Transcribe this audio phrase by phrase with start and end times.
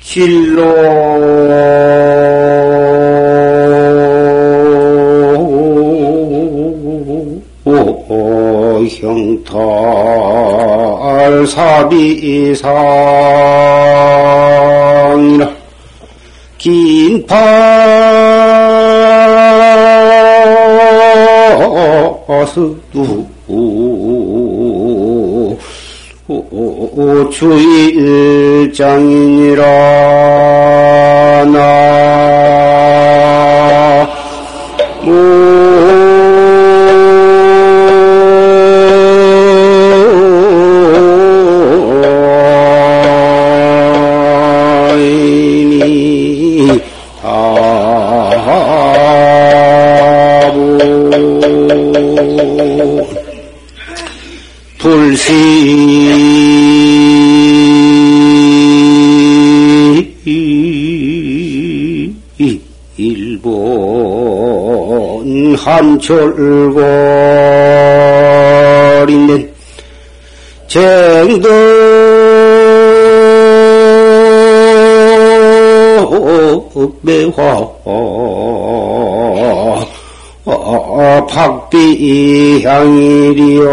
[0.00, 0.64] 진로
[8.88, 9.56] 형탈
[11.46, 12.68] 사비상이라
[16.58, 17.38] 긴파스두
[27.30, 27.52] 주
[28.78, 30.67] 일장이니라
[65.98, 66.78] 한철거리는
[70.68, 71.48] 쟁도
[77.02, 77.68] 매화
[81.28, 83.68] 박비 향이리었나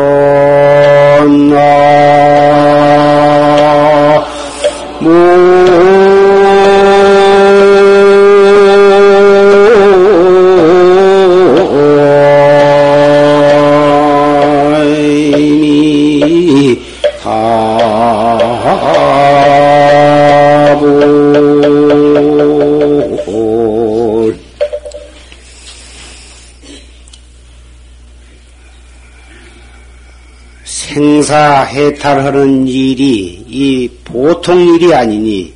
[31.26, 35.54] 생사해탈하는 일이 이 보통 일이 아니니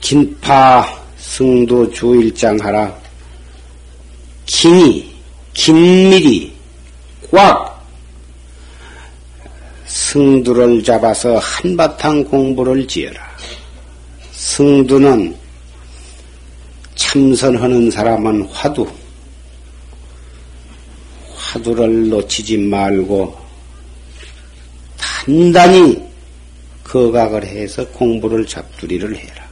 [0.00, 2.94] 긴파 승도 주일장 하라
[4.44, 5.14] 긴이
[5.54, 6.52] 긴밀히
[7.30, 7.82] 꽉
[9.86, 13.20] 승두를 잡아서 한바탕 공부를 지어라.
[14.32, 15.43] 승두는
[17.14, 18.84] 참선하는 사람은 화두,
[21.36, 23.38] 화두를 놓치지 말고
[24.96, 26.02] 단단히
[26.82, 29.48] 거각을 해서 공부를 잡두리를 해라.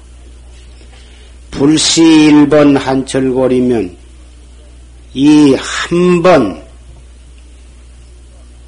[1.53, 3.97] 불시 1번 한철골이면
[5.15, 6.61] 이 한 번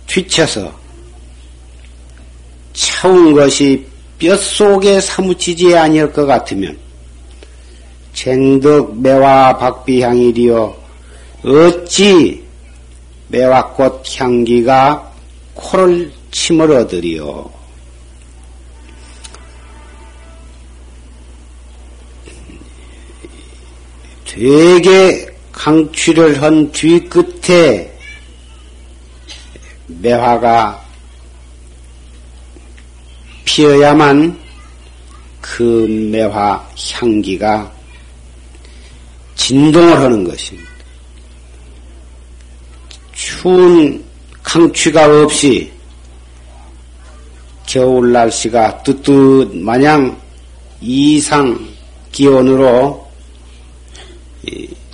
[0.06, 0.72] 뒤쳐서
[2.72, 3.84] 차운 것이
[4.20, 6.83] 뼛속에 사무치지 아니할 것 같으면
[8.14, 10.76] 쟁덕 매화 박비향이리여
[11.44, 12.42] 어찌
[13.28, 15.12] 매화꽃 향기가
[15.54, 17.50] 코를 치물어들이요.
[24.24, 27.92] 되게 강취를 한 뒤끝에
[29.86, 30.84] 매화가
[33.44, 34.38] 피어야만
[35.40, 35.62] 그
[36.10, 37.70] 매화 향기가
[39.44, 40.70] 진동을 하는 것입니다.
[43.12, 44.02] 추운
[44.42, 45.70] 강취가 없이
[47.66, 50.18] 겨울 날씨가 뜨뜻 마냥
[50.80, 51.68] 이상
[52.10, 53.06] 기온으로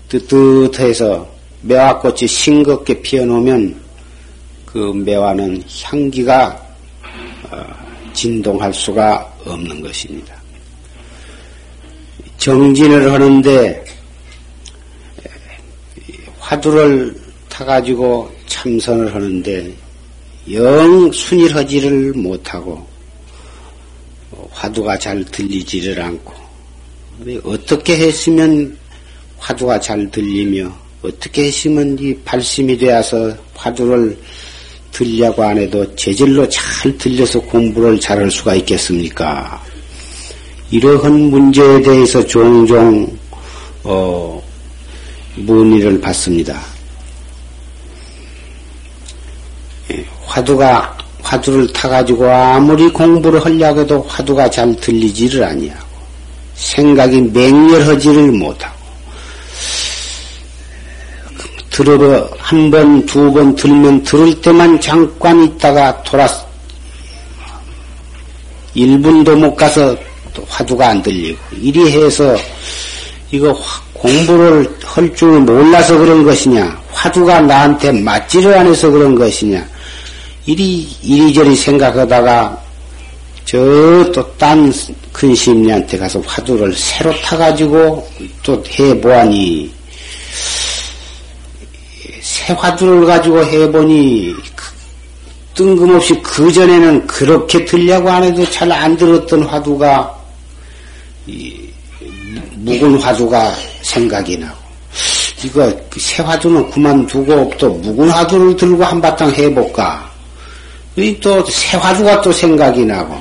[0.09, 1.28] 뜨뜻해서
[1.62, 3.81] 매화꽃이 싱겁게 피어놓으면
[4.67, 6.61] 그 매화는 향기가
[8.12, 10.34] 진동할 수가 없는 것입니다.
[12.38, 14.00] 정진을 하는데
[16.50, 17.15] 화두를
[17.49, 19.73] 타가지고 참선을 하는데
[20.50, 22.85] 영 순일하지를 못하고
[24.50, 26.35] 화두가 잘 들리지를 않고
[27.44, 28.76] 어떻게 했으면
[29.38, 34.19] 화두가 잘 들리며 어떻게 했으면 이 발심이 되어서 화두를
[34.91, 39.62] 들려고 안 해도 제절로 잘 들려서 공부를 잘 할 수가 있겠습니까?
[40.73, 43.17] 이러한 문제에 대해서 종종
[43.85, 44.50] 어,
[45.40, 46.60] 문의를 받습니다.
[49.92, 55.87] 예, 화두가 화두를 타가지고 아무리 공부를 하려고 해도 화두가 잘 들리지를 아니하고
[56.54, 58.81] 생각이 맹렬하지를 못하고
[61.70, 66.28] 들어 한 번, 두 번 들면 들을 때만 잠깐 있다가 돌아
[68.75, 69.96] 1분도 못 가서
[70.34, 72.37] 또 화두가 안 들리고 이리 해서
[73.31, 73.56] 이거
[73.93, 79.65] 공부를 할 줄 몰라서 그런 것이냐 화두가 나한테 맞지를 않아서 그런 것이냐.
[80.47, 82.61] 이리, 이리저리 생각하다가
[83.44, 83.59] 저
[84.12, 84.73] 또 딴
[85.12, 88.09] 근심리한테 가서 화두를 새로 타가지고
[88.43, 89.73] 또 해보아니
[92.23, 94.35] 새 화두를 가지고 해보니
[95.55, 100.17] 뜬금없이 그전에는 그렇게 들려고 안 해도 잘 안 들었던 화두가
[102.65, 104.59] 묵은 화두가 생각이 나고.
[105.45, 110.11] 이거 새 화두는 그만두고 또 묵은 화두를 들고 한바탕 해볼까?
[111.23, 113.19] 또 새 화두가 또 생각이 나고.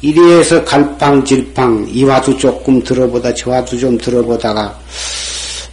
[0.00, 4.76] 이래서 갈팡질팡 이 화두 조금 들어보다 저 화두 좀 들어보다가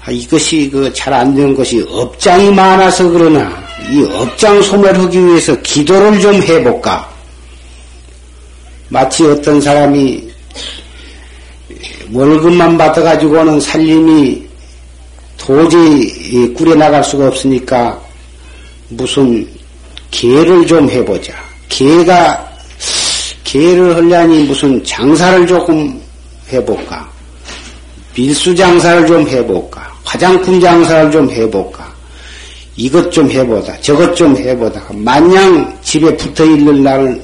[0.05, 3.51] 아, 이것이 그 잘안 되는 것이 업장이 많아서 그러나
[3.91, 7.09] 이 업장 소멸하기 위해서 기도를 좀 해볼까?
[8.89, 10.28] 마치 어떤 사람이
[12.11, 14.43] 월급만 받아가지고는 살림이
[15.37, 17.99] 도저히 꾸려나갈 수가 없으니까
[18.89, 19.47] 무슨
[20.09, 21.33] 개를 좀 해보자.
[21.69, 22.49] 개가,
[23.43, 26.01] 개를 하려니 무슨 장사를 조금
[26.51, 27.07] 해볼까?
[28.15, 29.87] 밀수 장사를 좀 해볼까?
[30.03, 31.93] 화장품 장사를 좀 해볼까?
[32.75, 34.81] 이것 좀 해보다, 저것 좀 해보다.
[34.93, 37.21] 마냥 집에 붙어 있는 날은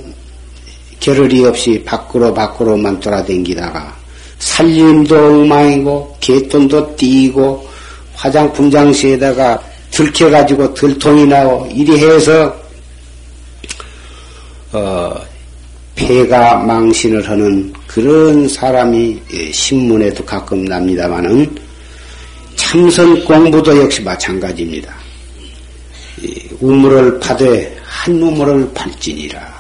[1.00, 4.05] 겨를이 없이 밖으로 밖으로만 돌아댕기다가
[4.46, 7.68] 살림도 엉망이고 개돈도 띄고
[8.14, 9.60] 화장품 장시에다가
[9.90, 12.56] 들켜가지고 들통이 나고 이리 해서
[14.72, 15.16] 어,
[15.96, 21.56] 폐가 망신을 하는 그런 사람이 예, 신문에도 가끔 납니다만은
[22.56, 24.94] 참선 공부도 역시 마찬가지입니다.
[26.60, 29.56] 우물을 파되 한 우물을 팔지니라.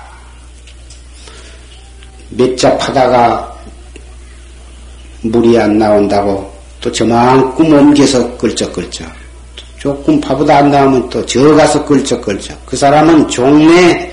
[2.29, 3.54] 몇 자 파다가
[5.31, 9.07] 물이 안 나온다고 또 저만큼 옮겨서 끌적끌적.
[9.79, 12.65] 조금 파보다 안 나오면 또 저 가서 끌적끌적.
[12.65, 14.11] 그 사람은 종래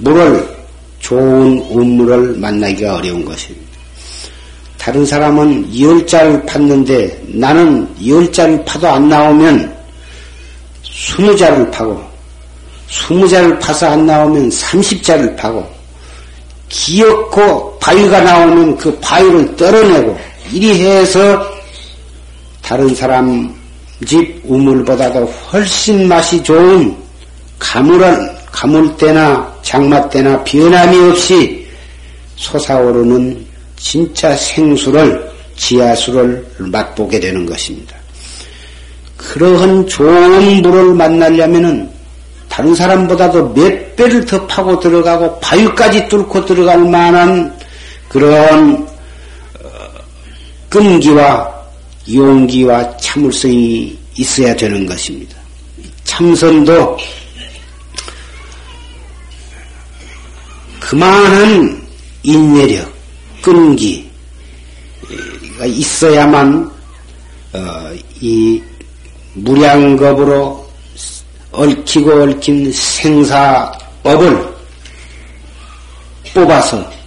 [0.00, 0.48] 물을
[1.00, 3.72] 좋은 우물을 만나기가 어려운 것입니다.
[4.78, 9.72] 다른 사람은 열 자를 팠는데 나는 열 자를 파도 안 나오면
[10.84, 12.02] 스무 자를 파고
[12.90, 15.66] 스무 자를 파서 안 나오면 삼십 자를 파고
[16.68, 20.16] 기어코 바위가 나오면 그 바위를 떨어내고
[20.52, 21.44] 이리 해서
[22.62, 23.52] 다른 사람
[24.06, 26.96] 집 우물보다도 훨씬 맛이 좋은
[27.58, 31.66] 가물한 가물 때나 장마 때나 변함이 없이
[32.36, 33.44] 솟아오르는
[33.76, 37.96] 진짜 생수를 지하수를 맛보게 되는 것입니다.
[39.16, 41.90] 그러한 좋은 물을 만나려면은
[42.48, 47.61] 다른 사람보다도 몇 배를 더 파고 들어가고 바위까지 뚫고 들어갈 만한
[48.12, 48.86] 그런
[49.58, 49.68] 어,
[50.68, 51.50] 끈기와
[52.12, 55.34] 용기와 참을성이 있어야 되는 것입니다.
[56.04, 56.98] 참선도
[60.78, 61.82] 그만한
[62.22, 62.92] 인내력,
[63.40, 64.04] 끈기가
[65.64, 66.70] 있어야만
[67.54, 68.62] 어, 이
[69.32, 70.70] 무량겁으로
[71.50, 74.52] 얽히고 얽힌 생사법을
[76.34, 77.01] 뽑아서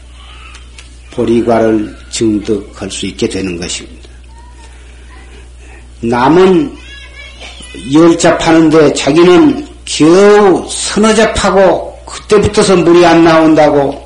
[1.15, 4.09] 보리과를 증득할 수 있게 되는 것입니다.
[6.01, 6.75] 남은
[7.93, 14.05] 열자 파는데 자기는 겨우 서너 자 파고 그때부터서 물이 안 나온다고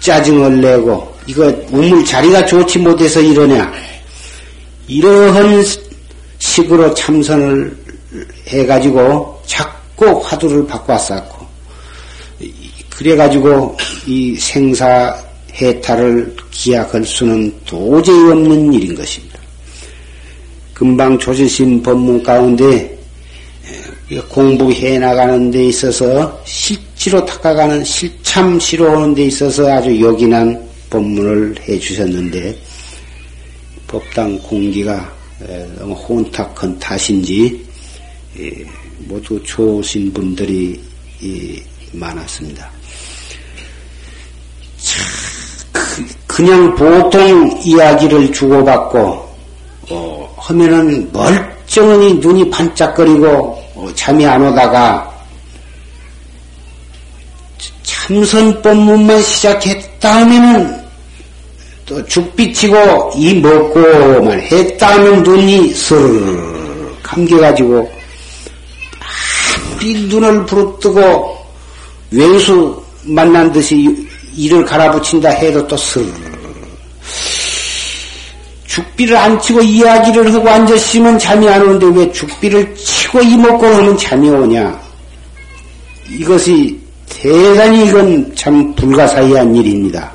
[0.00, 3.70] 짜증을 내고 이거 우물 자리가 좋지 못해서 이러냐
[4.88, 5.64] 이러한
[6.38, 7.76] 식으로 참선을
[8.48, 11.46] 해가지고 자꾸 화두를 바꿔 쌓고
[12.88, 19.38] 그래가지고 이 생사 해탈을 기약할 수는 도저히 없는 일인 것입니다.
[20.74, 22.98] 금방 조지신 법문 가운데
[24.28, 32.58] 공부해 나가는 데 있어서 실지로 닦아가는 실참시로 하는 데 있어서 아주 요긴한 법문을 해 주셨는데
[33.86, 35.12] 법당 공기가
[35.78, 37.64] 너무 혼탁한 탓인지
[39.00, 40.80] 모두 좋으신 분들이
[41.92, 42.79] 많았습니다.
[46.40, 49.28] 그, 그냥 보통 이야기를 주고받고
[49.90, 53.26] 어, 하면은 멀쩡히 눈이 반짝거리고
[53.74, 55.10] 어, 잠이 안 오다가
[57.82, 60.80] 참선 법문만 시작했다 하면은
[61.84, 67.90] 또 죽비치고 이 먹고만 했다면 눈이 스르르 감겨가지고
[69.74, 71.36] 아무리 눈을 부릅뜨고
[72.12, 76.29] 왼수 만난 듯이 이를 갈아붙인다 해도 또 스르르
[78.70, 84.30] 죽비를 안 치고 이야기를 하고 앉았으면 잠이 안 오는데 왜 죽비를 치고 이먹고 하면 잠이
[84.30, 84.80] 오냐?
[86.08, 90.12] 이것이 대단히 이건 참 불가사의한 일입니다.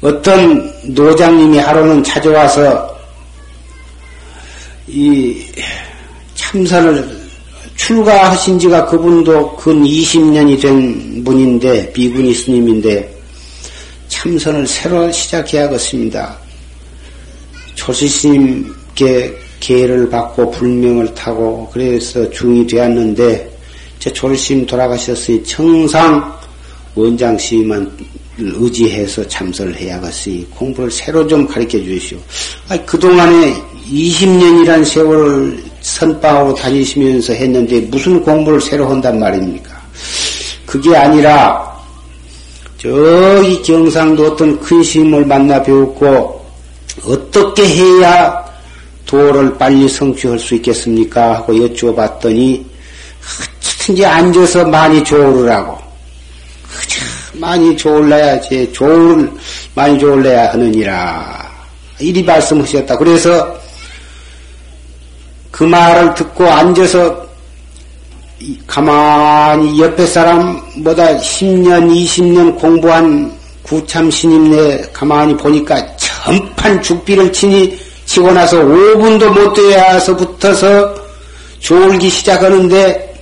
[0.00, 2.96] 어떤 노장님이 하루는 찾아와서
[4.86, 5.44] 이
[6.36, 7.26] 참선을
[7.74, 13.15] 출가하신 지가 그분도 근 20년이 된 분인데 비구니 스님인데
[14.16, 16.38] 참선을 새로 시작해야겠습니다.
[17.74, 23.58] 조시스님께 계를 받고 불명을 타고 그래서 중이 되었는데
[23.98, 26.34] 제 조르심 돌아가셨으니 청상
[26.94, 27.92] 원장 스님만
[28.38, 32.18] 의지해서 참선을 해야겠으니 공부를 새로 좀 가르쳐 주시오.
[32.68, 33.54] 아니, 그동안에
[33.86, 39.76] 20년이란 세월을 선방으로 다니시면서 했는데 무슨 공부를 새로 한단 말입니까?
[40.64, 41.75] 그게 아니라
[42.86, 46.46] 저기 경상도 어떤 큰 스님을 만나 배웠고
[47.04, 48.44] 어떻게 해야
[49.04, 51.34] 도를 빨리 성취할 수 있겠습니까?
[51.34, 52.64] 하고 여쭤봤더니
[53.58, 55.76] 어떻든지 앉아서 많이 조르라고
[57.32, 59.32] 많이 조을래야지 조을
[59.74, 61.44] 많이 조을래야 하느니라
[61.98, 62.98] 이리 말씀하셨다.
[62.98, 63.58] 그래서
[65.50, 67.25] 그 말을 듣고 앉아서
[68.66, 78.58] 가만히 옆에 사람보다 10년, 20년 공부한 구참 신임네 가만히 보니까 전판 죽비를 치니 치고 나서
[78.58, 80.94] 5분도 못 되어서 붙어서
[81.60, 83.14] 졸기 시작하는데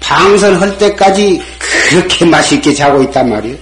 [0.00, 3.56] 방선할 때까지 그렇게 맛있게 자고 있단 말이에요.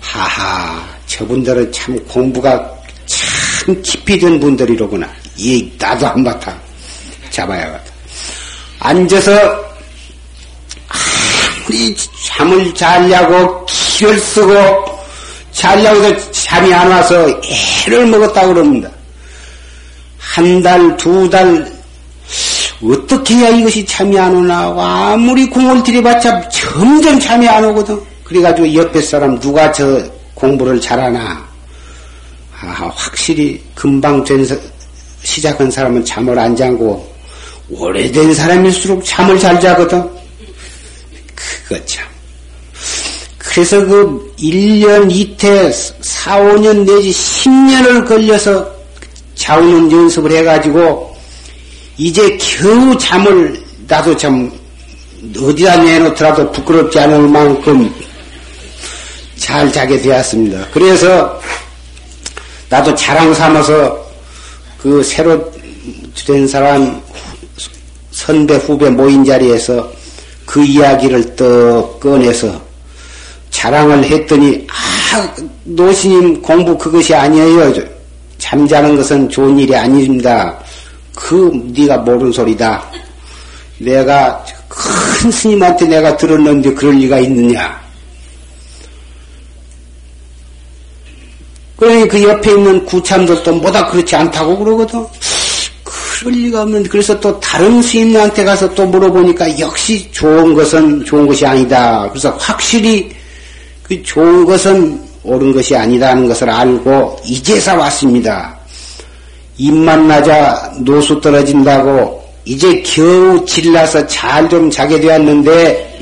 [0.00, 2.70] 하하, 저분들은 참 공부가
[3.06, 5.08] 참 깊이 된 분들이로구나.
[5.36, 6.58] 이 나도 한바탕
[7.30, 7.95] 잡아야겠다.
[8.86, 9.32] 앉아서
[10.88, 14.54] 아무리 잠을 자려고 기를 쓰고
[15.50, 17.26] 자려고 해서 잠이 안 와서
[17.86, 18.88] 애를 먹었다고 그럽니다.
[20.18, 21.72] 한 달, 두 달,
[22.84, 28.00] 어떻게 해야 이것이 잠이 안 오나 하고 아무리 공을 들여봤자 점점 잠이 안 오거든.
[28.22, 30.00] 그래가지고 옆에 사람 누가 저
[30.34, 31.44] 공부를 잘하나.
[32.60, 34.46] 아, 확실히 금방 된,
[35.22, 37.15] 시작한 사람은 잠을 안 자고
[37.70, 40.02] 오래된 사람일수록 잠을 잘 자거든.
[41.34, 42.04] 그거 참.
[43.38, 48.76] 그래서 그 1년, 이태, 4, 5년 내지 10년을 걸려서
[49.34, 51.16] 자우는 연습을 해가지고
[51.96, 54.50] 이제 겨우 잠을 나도 참
[55.38, 57.92] 어디다 내놓더라도 부끄럽지 않을 만큼
[59.36, 60.66] 잘 자게 되었습니다.
[60.72, 61.40] 그래서
[62.68, 64.06] 나도 자랑 삼아서
[64.78, 65.52] 그 새로
[66.26, 67.00] 된 사람
[68.16, 69.92] 선배 후배 모인 자리에서
[70.46, 72.58] 그 이야기를 떡 꺼내서
[73.50, 77.74] 자랑을 했더니 아 노신님 공부 그것이 아니에요.
[78.38, 80.58] 잠자는 것은 좋은 일이 아닙니다.
[81.14, 82.90] 그 네가 모르는 소리다.
[83.78, 87.78] 내가 큰 스님한테 내가 들었는데 그럴 리가 있느냐?
[91.76, 95.04] 그러니 그 옆에 있는 구참들도 뭐다 그렇지 않다고 그러거든.
[96.18, 101.44] 그럴 리가 없는 그래서 또 다른 스님한테 가서 또 물어보니까 역시 좋은 것은 좋은 것이
[101.44, 102.08] 아니다.
[102.08, 103.10] 그래서 확실히
[103.82, 108.56] 그 좋은 것은 옳은 것이 아니다는 것을 알고 이제서 왔습니다.
[109.58, 116.00] 입만 나자 노수 떨어진다고 이제 겨우 질나서 잘 좀 자게 되었는데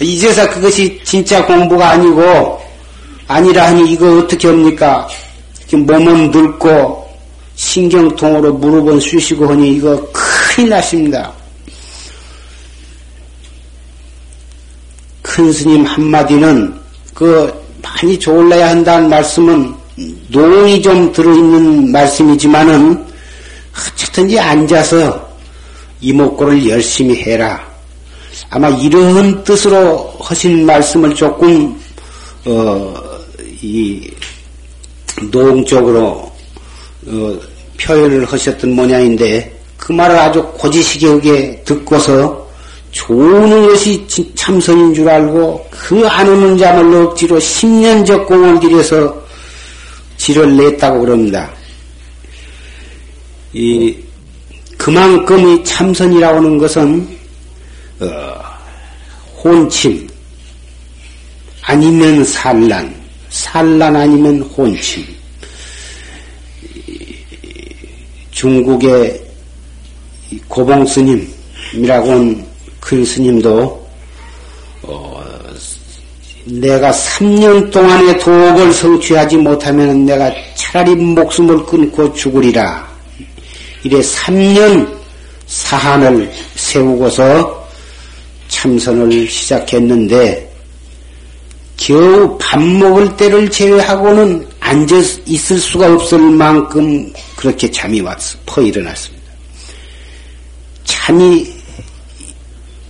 [0.00, 2.60] 이제서 그것이 진짜 공부가 아니고
[3.26, 5.06] 아니라 하니 이거 어떻게 합니까?
[5.66, 7.03] 지금 몸은 늙고
[7.56, 11.32] 신경통으로 무릎은 쑤시고 하니 이거 큰일 났습니다.
[15.22, 16.74] 큰 스님 한마디는
[17.14, 19.74] 그 많이 졸라야 한다는 말씀은
[20.28, 23.04] 노이 좀 들어있는 말씀이지만은
[23.72, 25.28] 어쨌든지 앉아서
[26.00, 27.64] 이목구를 열심히 해라.
[28.50, 31.80] 아마 이런 뜻으로 하신 말씀을 조금
[32.44, 32.94] 어,
[33.62, 34.10] 이
[35.30, 36.33] 노동적으로
[37.06, 37.38] 어,
[37.80, 42.44] 표현을 하셨던 모양인데 그 말을 아주 고지식하게 듣고서
[42.92, 49.22] 좋은 것이 참선인 줄 알고 그 안 오는 잠을 억지로 10년 적공을 들여서
[50.16, 51.50] 지를 냈다고 그럽니다.
[53.52, 53.96] 이
[54.78, 57.08] 그만큼 이 참선이라고 하는 것은
[58.00, 58.06] 어,
[59.42, 60.08] 혼침
[61.62, 62.94] 아니면 산란
[63.28, 65.13] 산란 아니면 혼침.
[68.34, 69.24] 중국의
[70.48, 73.88] 고봉 스님이라고 한 큰 스님도
[74.82, 75.24] 어,
[76.44, 82.86] 내가 3년 동안의 도업을 성취하지 못하면 내가 차라리 목숨을 끊고 죽으리라.
[83.82, 84.86] 이래 3년
[85.46, 87.68] 사한을 세우고서
[88.48, 90.52] 참선을 시작했는데
[91.78, 98.38] 겨우 밥 먹을 때를 제외하고는 앉아 있을 수가 없을 만큼 그렇게 잠이 왔어.
[98.46, 99.24] 퍼 일어났습니다.
[100.84, 101.46] 잠이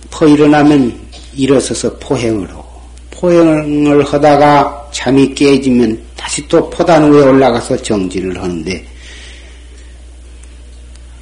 [0.09, 0.97] 퍼 일어나면
[1.35, 2.65] 일어서서 포행을 하고
[3.11, 8.85] 포행을 하다가 잠이 깨지면 다시 또 포단 위에 올라가서 정진을 하는데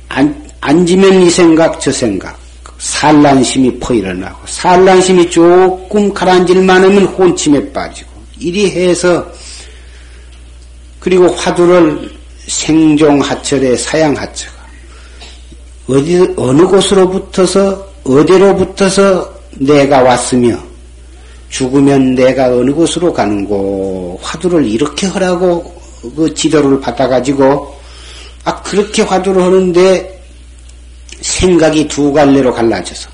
[0.10, 2.40] 안, 앉으면 이 생각 저 생각
[2.78, 9.26] 산란심이 퍼 일어나고 산란심이 조금 가라앉을 만 하면 혼침에 빠지고 이리 해서
[11.04, 12.10] 그리고 화두를
[12.48, 14.54] 생종하철에 사양하처가
[15.90, 20.58] 어디 어느 곳으로 붙어서 어디로 붙어서 내가 왔으며
[21.50, 25.76] 죽으면 내가 어느 곳으로 가는고 화두를 이렇게 하라고
[26.16, 27.76] 그 지도를 받아가지고
[28.46, 30.24] 아 그렇게 화두를 하는데
[31.20, 33.10] 생각이 두 갈래로 갈라져서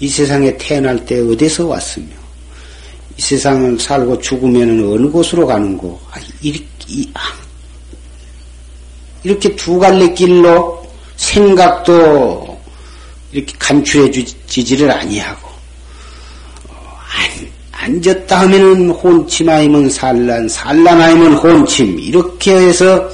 [0.00, 2.08] 이 세상에 태어날 때 어디서 왔으며
[3.16, 6.75] 이 세상을 살고 죽으면 어느 곳으로 가는고 아, 이렇게, 아,
[9.24, 12.56] 이렇게 두 갈래 길로 생각도
[13.32, 15.48] 이렇게 간추해 주지를 아니하고
[16.68, 16.98] 어,
[17.72, 21.98] 앉았다 하면은 혼침 아니면 산란, 산란 아니면 혼침.
[21.98, 23.08] 이렇게 해서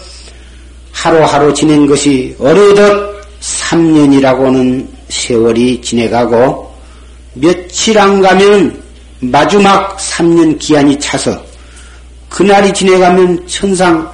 [0.93, 6.73] 하루하루 지낸 것이 어느덧 3년이라고는 세월이 지내가고
[7.35, 8.83] 며칠 안 가면
[9.21, 11.52] 마지막 3년 기한이 차서
[12.33, 14.11] 그날이 지내가면 천상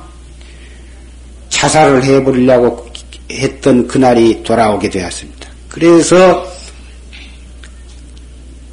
[1.50, 2.84] 자살을 해버리려고
[3.30, 5.48] 했던 그날이 돌아오게 되었습니다.
[5.68, 6.44] 그래서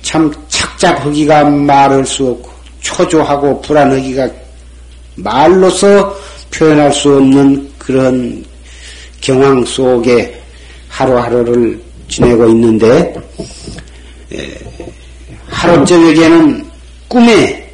[0.01, 4.27] 참 착잡하기가 말할 수 없고 초조하고 불안하기가
[5.15, 6.15] 말로서
[6.51, 8.43] 표현할 수 없는 그런
[9.21, 10.41] 경황 속에
[10.89, 13.13] 하루하루를 지내고 있는데
[15.47, 16.65] 하루 저녁에는
[17.08, 17.64] 꿈에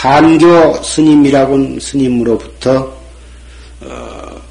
[0.00, 2.90] 단교 스님이라고 스님으로부터
[3.82, 4.42] 어,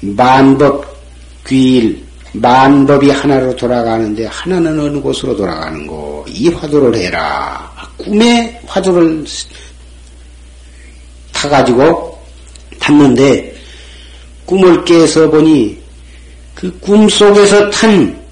[0.00, 0.86] 만법
[1.44, 6.24] 귀일 만법이 하나로 돌아가는데 하나는 어느 곳으로 돌아가는 거?
[6.28, 7.70] 이 화두를 해라.
[7.96, 9.24] 꿈에 화두를
[11.32, 12.16] 타가지고
[12.78, 13.54] 탔는데
[14.46, 15.82] 꿈을 깨서 보니
[16.54, 18.22] 그 꿈속에서 탄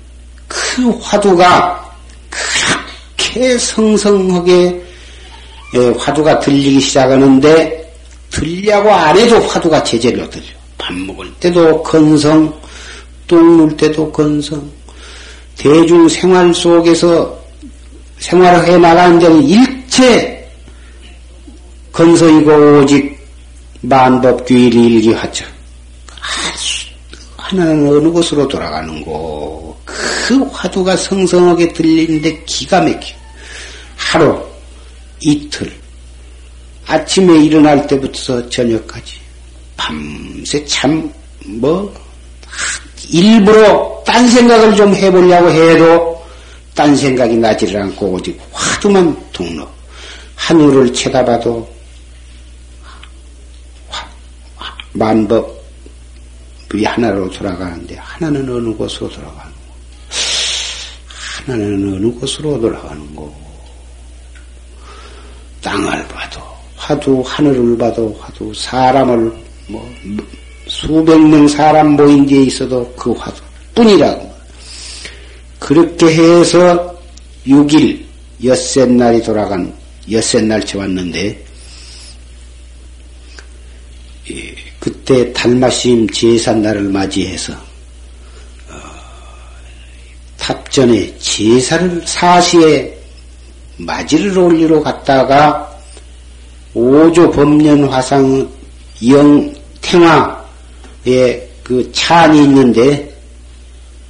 [0.46, 1.96] 그 화두가
[3.16, 4.89] 그렇게 성성하게 예,
[5.98, 7.94] 화두가 들리기 시작하는데
[8.30, 10.46] 들려고 안 해도 화두가 제대로 들려.
[10.78, 12.52] 밥 먹을 때도 건성,
[13.26, 14.70] 똥눌 때도 건성,
[15.56, 17.38] 대중 생활 속에서
[18.18, 20.48] 생활을 해 나가는 데는 일체
[21.92, 23.18] 건성이고 오직
[23.82, 25.44] 만법규일이 일기하죠.
[27.36, 33.14] 하나는 어느 곳으로 돌아가는고 그 화두가 성성하게 들리는데 기가 막혀.
[33.96, 34.49] 하루,
[35.20, 35.72] 이틀,
[36.86, 39.14] 아침에 일어날 때부터 저녁까지.
[39.76, 41.10] 밤새 참
[41.46, 41.92] 뭐
[43.10, 46.24] 일부러 딴 생각을 좀 해보려고 해도
[46.74, 49.66] 딴 생각이 나지를 않고 오직 화두만 동로
[50.36, 51.68] 하늘을 쳐다봐도
[54.92, 55.60] 만법
[56.74, 59.58] 이 하나로 돌아가는데 하나는 어느 곳으로 돌아가는 거?
[61.44, 63.39] 하나는 어느 곳으로 돌아가는 거
[65.62, 66.40] 땅을 봐도
[66.76, 69.32] 화두 하늘을 봐도 화두 사람을
[69.68, 69.94] 뭐
[70.66, 73.42] 수백 명 사람 모인 데에 있어도 그 화두
[73.74, 74.30] 뿐이라고.
[75.58, 76.98] 그렇게 해서
[77.46, 78.02] 6일
[78.42, 79.72] 엿새 날이 돌아간
[80.10, 81.50] 엿새 날째 왔는데
[84.78, 88.74] 그때 달마심 제삿날을 맞이해서 어,
[90.38, 92.99] 탑전에 제사를 사시에
[93.84, 95.68] 맞이를 올리러 갔다가
[96.74, 98.48] 오조 법년 화상
[99.08, 103.12] 영 탱화에 그 찬이 있는데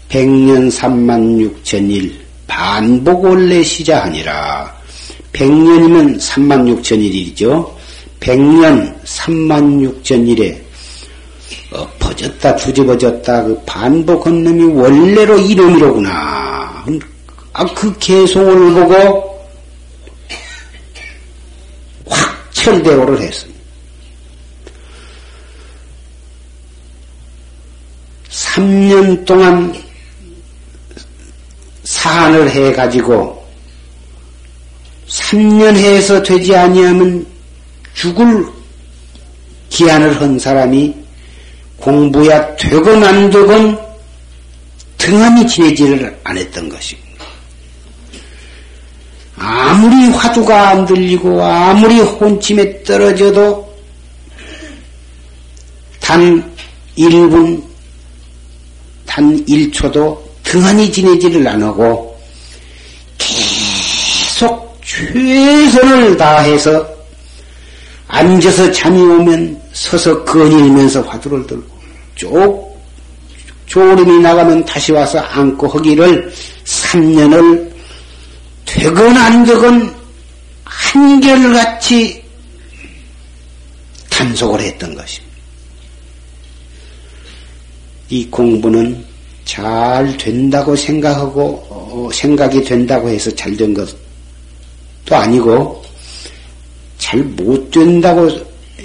[0.09, 4.81] 백년 삼만 육천일 반복 원래 시자하니라
[5.33, 7.79] 백년이면 삼만 육천일이죠.
[8.19, 10.63] 백년 삼만 육천일에
[11.73, 16.85] 어, 퍼졌다 뒤집어졌다 그 반복한 놈이 원래로 이놈이로구나.
[17.53, 19.41] 아, 그 개송을 보고
[22.09, 23.61] 확 철대오를 했습니다.
[28.31, 29.75] 3년 동안
[31.85, 33.41] 사안을 해가지고
[35.09, 37.27] 3년 해서 되지 아니하면
[37.95, 38.47] 죽을
[39.71, 40.95] 기한을 한 사람이
[41.79, 43.79] 공부야 되건 안 되건
[44.99, 47.10] 등한히 지내지를 안 했던 것입니다.
[49.43, 53.75] 아무리 화두가 안 들리고 아무리 혼침에 떨어져도
[55.99, 56.55] 단
[56.99, 57.63] 1분,
[59.07, 62.15] 단 1초도 등한히 지내지를 안 하고
[63.17, 66.87] 계속 최선을 다해서
[68.09, 71.65] 앉아서 잠이 오면 서서 거닐면서 화두를 들고
[72.15, 72.79] 쭉
[73.65, 76.31] 졸음이 나가면 다시 와서 안고 하기를
[76.65, 77.70] 3년을
[78.75, 79.95] 되건 안 되건
[80.65, 82.23] 한결같이
[84.09, 85.37] 단속을 했던 것입니다.
[88.09, 89.05] 이 공부는
[89.45, 95.83] 잘 된다고 생각하고 어, 생각이 된다고 해서 잘 된 것도 아니고
[96.99, 98.29] 잘 못 된다고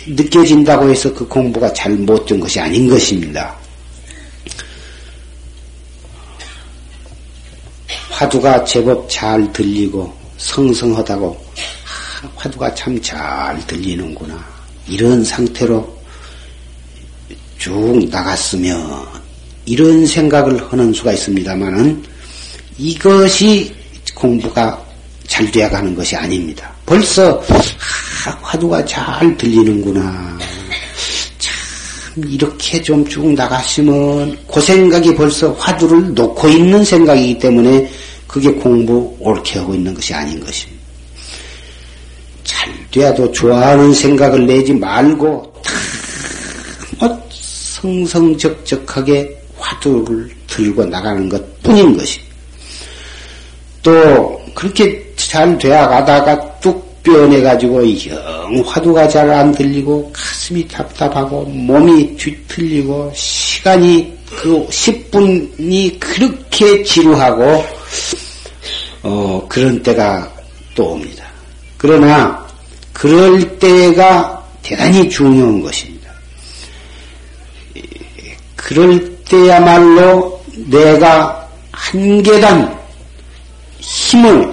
[0.07, 3.55] 느껴진다고 해서 그 공부가 잘 못 된 것이 아닌 것입니다.
[8.15, 11.37] 화두가 제법 잘 들리고 성성하다고
[12.23, 14.41] 아, 화두가 참 잘 들리는구나
[14.87, 15.95] 이런 상태로
[17.57, 19.05] 쭉 나갔으면
[19.65, 22.03] 이런 생각을 하는 수가 있습니다만은
[22.77, 23.73] 이것이
[24.15, 24.81] 공부가
[25.27, 26.71] 잘 되어가는 것이 아닙니다.
[26.85, 30.37] 벌써 아, 화두가 잘 들리는구나.
[31.39, 37.89] 참 이렇게 좀 쭉 나가시면 그 생각이 벌써 화두를 놓고 있는 생각이기 때문에
[38.35, 40.83] 그게 공부 옳게 하고 있는 것이 아닌 것입니다.
[42.43, 45.53] 잘 돼도 좋아하는 생각을 내지 말고
[46.99, 52.35] 뭐 성성적적하게 화두를 들고 나가는 것 뿐인 것입니다.
[53.81, 62.17] 또 그렇게 잘 되어 가다가 뚝 변해가지고 영 화두가 잘 안 들리고 가슴이 답답하고 몸이
[62.17, 67.85] 뒤틀리고 시간이 그 10분이 그렇게 지루하고
[69.07, 70.27] 어 그런 때가
[70.73, 71.23] 또 옵니다.
[71.77, 72.43] 그러나
[72.91, 76.09] 그럴 때가 대단히 중요한 것입니다.
[78.55, 82.75] 그럴 때야말로 내가 한 계단
[83.77, 84.51] 힘을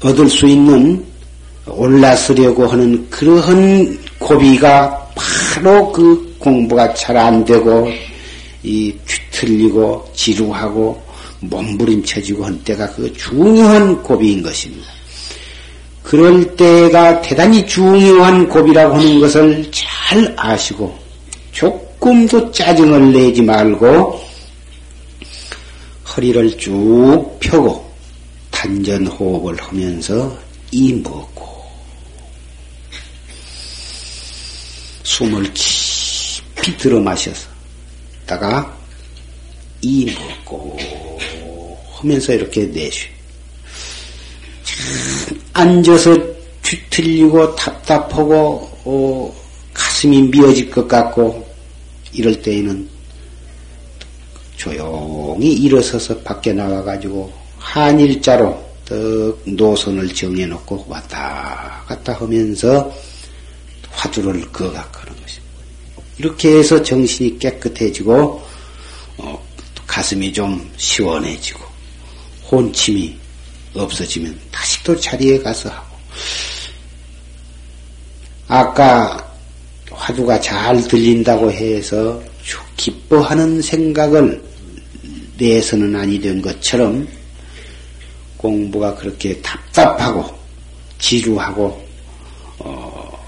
[0.00, 1.04] 얻을 수 있는
[1.66, 7.90] 올라서려고 하는 그러한 고비가 바로 그 공부가 잘 안 되고
[8.62, 11.07] 이 뒤틀리고 지루하고
[11.40, 14.88] 몸부림쳐지고 한 때가 그 중요한 고비인 것입니다.
[16.02, 20.98] 그럴 때가 대단히 중요한 고비라고 하는 것을 잘 아시고
[21.52, 24.18] 조금도 짜증을 내지 말고
[26.16, 27.88] 허리를 쭉 펴고
[28.50, 30.36] 단전 호흡을 하면서
[30.70, 31.46] 이 먹고
[35.02, 37.48] 숨을 깊이 들어 마셔서
[38.26, 38.76] 다가
[39.80, 41.07] 이 먹고
[41.98, 43.08] 하면서 이렇게 내쉬.
[45.52, 46.16] 앉아서
[46.62, 49.34] 뒤틀리고 답답하고 어,
[49.74, 51.46] 가슴이 미어질 것 같고
[52.12, 52.88] 이럴 때에는
[54.56, 62.92] 조용히 일어서서 밖에 나와가지고 한 일자로 떡 노선을 정해놓고 왔다 갔다 하면서
[63.90, 65.48] 화두를 그어가는 것입니다.
[66.18, 68.42] 이렇게 해서 정신이 깨끗해지고
[69.18, 69.46] 어,
[69.86, 71.67] 가슴이 좀 시원해지고
[72.50, 73.16] 혼침이
[73.74, 75.96] 없어지면 다시 또 자리에 가서 하고.
[78.48, 79.34] 아까
[79.90, 82.22] 화두가 잘 들린다고 해서
[82.76, 84.42] 기뻐하는 생각을
[85.36, 87.06] 내서는 아니 된 것처럼
[88.36, 90.36] 공부가 그렇게 답답하고
[90.98, 91.86] 지루하고
[92.58, 93.18] 어,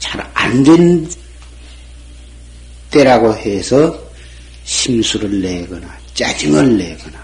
[0.00, 1.08] 잘 안 된
[2.90, 3.98] 때라고 해서
[4.64, 7.23] 심수를 내거나 짜증을 내거나 어,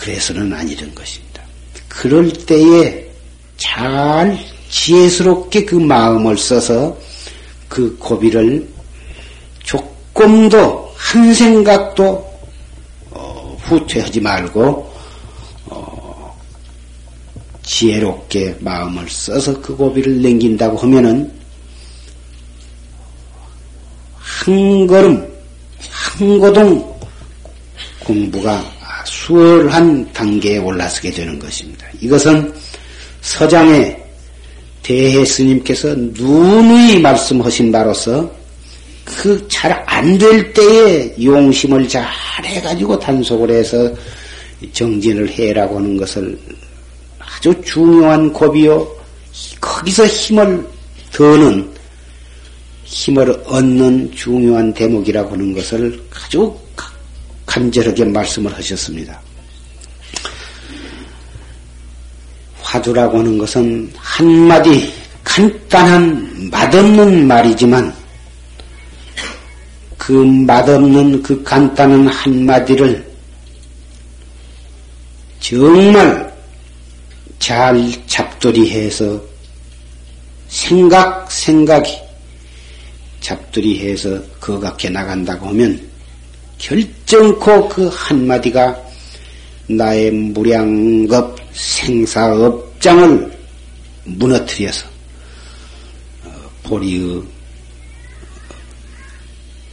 [0.00, 1.42] 그래서는 아니던 것입니다.
[1.86, 3.06] 그럴 때에
[3.58, 4.38] 잘
[4.70, 6.96] 지혜스럽게 그 마음을 써서
[7.68, 8.66] 그 고비를
[9.62, 12.32] 조금도 한 생각도
[13.10, 14.90] 어, 후퇴하지 말고
[15.66, 16.38] 어,
[17.62, 21.30] 지혜롭게 마음을 써서 그 고비를 넘긴다고 하면은
[24.16, 25.30] 한 걸음
[25.90, 26.98] 한 고동
[27.98, 31.86] 공부가 수월한 단계에 올라서게 되는 것입니다.
[32.00, 32.52] 이것은
[33.20, 33.96] 서장의
[34.82, 38.30] 대해 스님께서 누누이 말씀하신 바로서
[39.04, 42.06] 그 잘 안 될 때에 용심을 잘
[42.44, 43.92] 해가지고 단속을 해서
[44.72, 46.38] 정진을 해라고 하는 것을
[47.18, 48.86] 아주 중요한 법이요.
[49.60, 50.64] 거기서 힘을
[51.12, 51.70] 더는
[52.84, 56.54] 힘을 얻는 중요한 대목이라고 하는 것을 아주
[57.50, 59.20] 간절하게 말씀을 하셨습니다.
[62.62, 64.92] 화두라고 하는 것은 한마디
[65.24, 67.92] 간단한 맛없는 말이지만
[69.98, 73.10] 그 맛없는 그 간단한 한마디를
[75.40, 76.32] 정말
[77.40, 79.20] 잘 잡돌이해서
[80.46, 81.98] 생각 생각이
[83.20, 85.89] 잡돌이해서 거각해 나간다고 하면
[86.60, 88.78] 결정코 그 한마디가
[89.66, 93.38] 나의 무량겁 생사업장을
[94.04, 94.86] 무너뜨려서
[96.62, 97.22] 보리의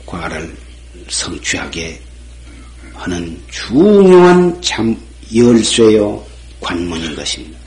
[0.06, 0.56] 과를
[1.10, 2.02] 성취하게
[2.94, 4.98] 하는 중요한 참
[5.36, 6.26] 열쇠요
[6.62, 7.60] 관문인 것입니다.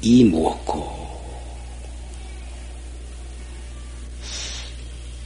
[0.00, 1.01] 이 무엇고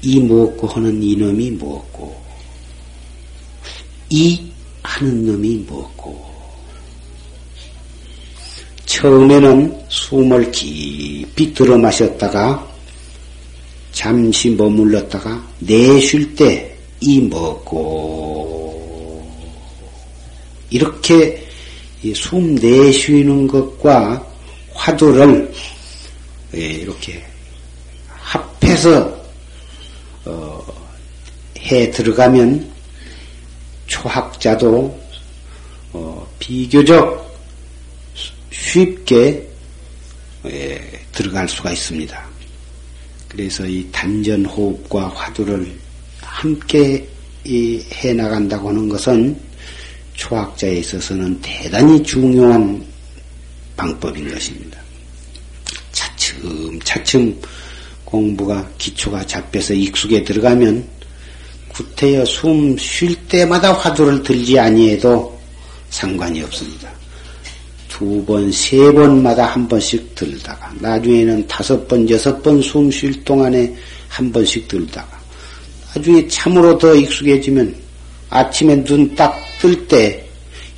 [0.07, 2.17] 이 무엇고 하는 이놈이 무엇고
[4.11, 4.41] 이
[4.83, 6.25] 하는 놈이 무엇고.
[8.87, 12.67] 처음에는 숨을 깊이 들어 마셨다가
[13.91, 18.77] 잠시 머물렀다가 내쉴 때 이 먹고.
[20.71, 21.47] 이렇게
[22.15, 24.27] 숨 내쉬는 것과
[24.73, 25.53] 화두를
[26.55, 27.23] 예, 이렇게
[28.09, 29.16] 합해서
[30.27, 30.65] 어,
[31.59, 32.71] 해 들어가면
[33.87, 35.01] 초학자도
[35.93, 37.27] 어, 비교적
[38.51, 39.49] 쉽게
[40.47, 42.27] 예, 들어갈 수가 있습니다.
[43.29, 45.77] 그래서 이 단전 호흡과 화두를
[46.21, 47.07] 함께
[47.47, 49.39] 해 나간다고 하는 것은
[50.15, 52.85] 초학자에 있어서는 대단히 중요한
[53.77, 54.81] 방법인 것입니다.
[55.93, 57.41] 차츰 차츰
[58.07, 60.87] 공부가 기초가 잡혀서 익숙에 들어가면
[61.69, 65.39] 구태여 숨 쉴 때마다 화두를 들지 아니해도
[65.91, 66.89] 상관이 없습니다.
[67.89, 73.75] 두 번, 세 번마다 한 번씩 들다가, 나중에는 다섯 번, 여섯 번 숨 쉴 동안에
[74.09, 75.09] 한 번씩 들다가,
[75.95, 77.75] 나중에 참으로 더 익숙해지면
[78.31, 80.23] 아침에 눈 딱 뜰 때,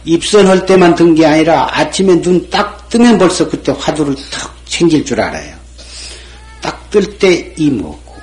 [0.05, 5.21] 입선할 때만 든 게 아니라 아침에 눈 딱 뜨면 벌써 그때 화두를 탁 챙길 줄
[5.21, 5.58] 알아요.
[6.91, 8.15] 딱뜰때 이먹고,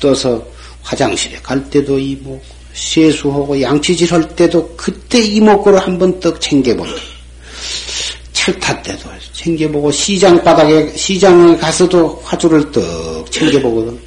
[0.00, 0.44] 떠서
[0.82, 2.42] 화장실에 갈 때도 이먹고,
[2.72, 6.88] 세수하고 양치질 할 때도 그때 이목구를 한번 떡 챙겨보고,
[8.32, 13.98] 철탈 때도 챙겨보고 시장 바닥에 시장에 가서도 화두를 떡 챙겨보거든.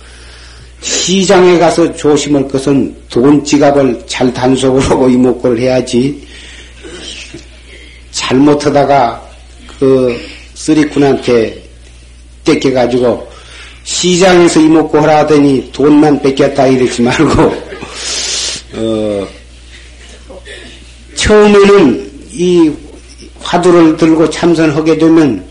[0.81, 6.27] 시장에 가서 조심할 것은 돈 지갑을 잘 단속을 하고 이목구를 해야지.
[8.11, 9.27] 잘못하다가
[9.79, 10.19] 그
[10.53, 11.66] 쓰리꾼한테
[12.47, 13.27] 뺏겨가지고
[13.83, 17.41] 시장에서 이목구 하라 하더니 돈만 뺏겼다 이러지 말고
[18.75, 19.27] 어
[21.15, 22.71] 처음에는 이
[23.39, 25.45] 화두를 들고 참선하게 되면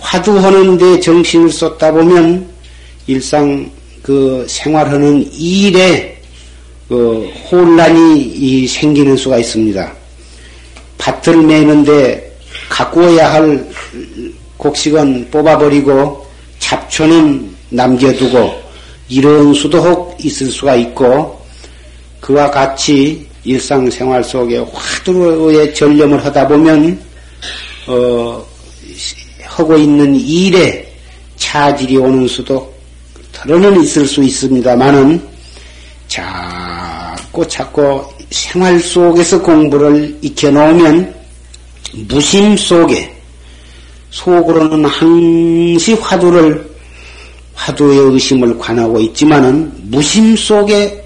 [0.00, 2.48] 화두하는데 정신을 쏟다 보면
[3.06, 3.70] 일상
[4.02, 6.16] 그 생활하는 일에
[6.88, 9.92] 그 혼란이 생기는 수가 있습니다.
[10.98, 12.36] 밭을 매는데
[12.68, 13.68] 가꾸어야 할
[14.66, 16.26] 곡식은 뽑아버리고
[16.58, 18.66] 잡초는 남겨두고
[19.08, 21.40] 이런 수도 혹 있을 수가 있고
[22.20, 27.00] 그와 같이 일상생활 속에 화두에 전념을 하다 보면
[27.86, 28.44] 어,
[29.44, 30.92] 하고 있는 일에
[31.36, 32.74] 차질이 오는 수도
[33.32, 35.22] 털어는 있을 수 있습니다만은
[36.08, 41.14] 자꾸 자꾸 생활 속에서 공부를 익혀놓으면
[42.08, 43.15] 무심 속에
[44.10, 46.68] 속으로는 항시 화두를
[47.54, 51.02] 화두의 의심을 관하고 있지만은 무심 속에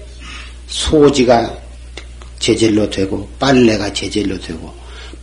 [0.67, 1.57] 소지가
[2.39, 4.73] 제절로 되고 빨래가 제절로 되고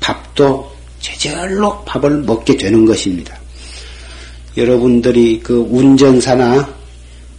[0.01, 3.39] 밥도 제절로 밥을 먹게 되는 것입니다.
[4.57, 6.69] 여러분들이 그 운전사나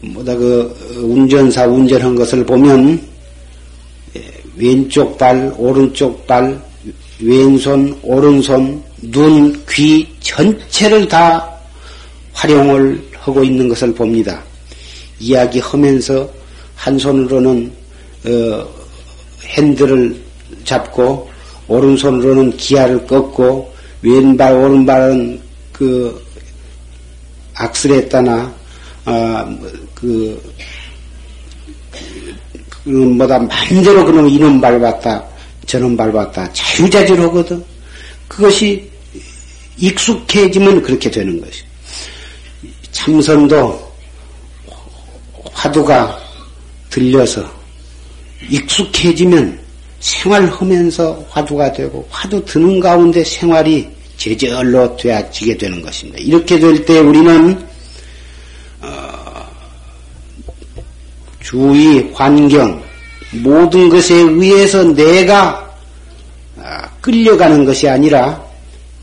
[0.02, 3.02] 뭐다 그 운전사 운전한 것을 보면
[4.15, 6.62] 예, 왼쪽 발, 오른쪽 발,
[7.19, 11.50] 왼손, 오른손, 눈, 귀 전체를 다
[12.34, 14.42] 활용을 하고 있는 것을 봅니다.
[15.20, 16.30] 이야기하면서
[16.76, 17.72] 한 손으로는
[18.26, 18.68] 어,
[19.44, 20.16] 핸들을
[20.64, 21.30] 잡고
[21.68, 25.40] 오른손으로는 기아를 꺾고 왼발 오른발은
[25.74, 26.26] 그
[27.56, 28.54] 악셀에따나
[29.06, 29.58] 아,
[29.94, 30.42] 그
[32.86, 35.24] 뭐다 마음대로 그놈 이놈 밟았다
[35.66, 37.64] 저놈 밟았다 자유자재로거든.
[38.30, 38.89] 그것이
[39.78, 41.63] 익숙해지면 그렇게 되는 것이.
[42.92, 43.92] 참선도
[45.52, 46.18] 화두가
[46.89, 47.44] 들려서
[48.50, 49.60] 익숙해지면
[50.00, 56.20] 생활하면서 화두가 되고 화두 드는 가운데 생활이 제절로 되어지게 되는 것입니다.
[56.20, 57.68] 이렇게 될 때 우리는
[58.82, 59.48] 어,
[61.42, 62.82] 주위 환경
[63.32, 65.68] 모든 것에 의해서 내가 아,
[67.02, 68.44] 끌려가는 것이 아니라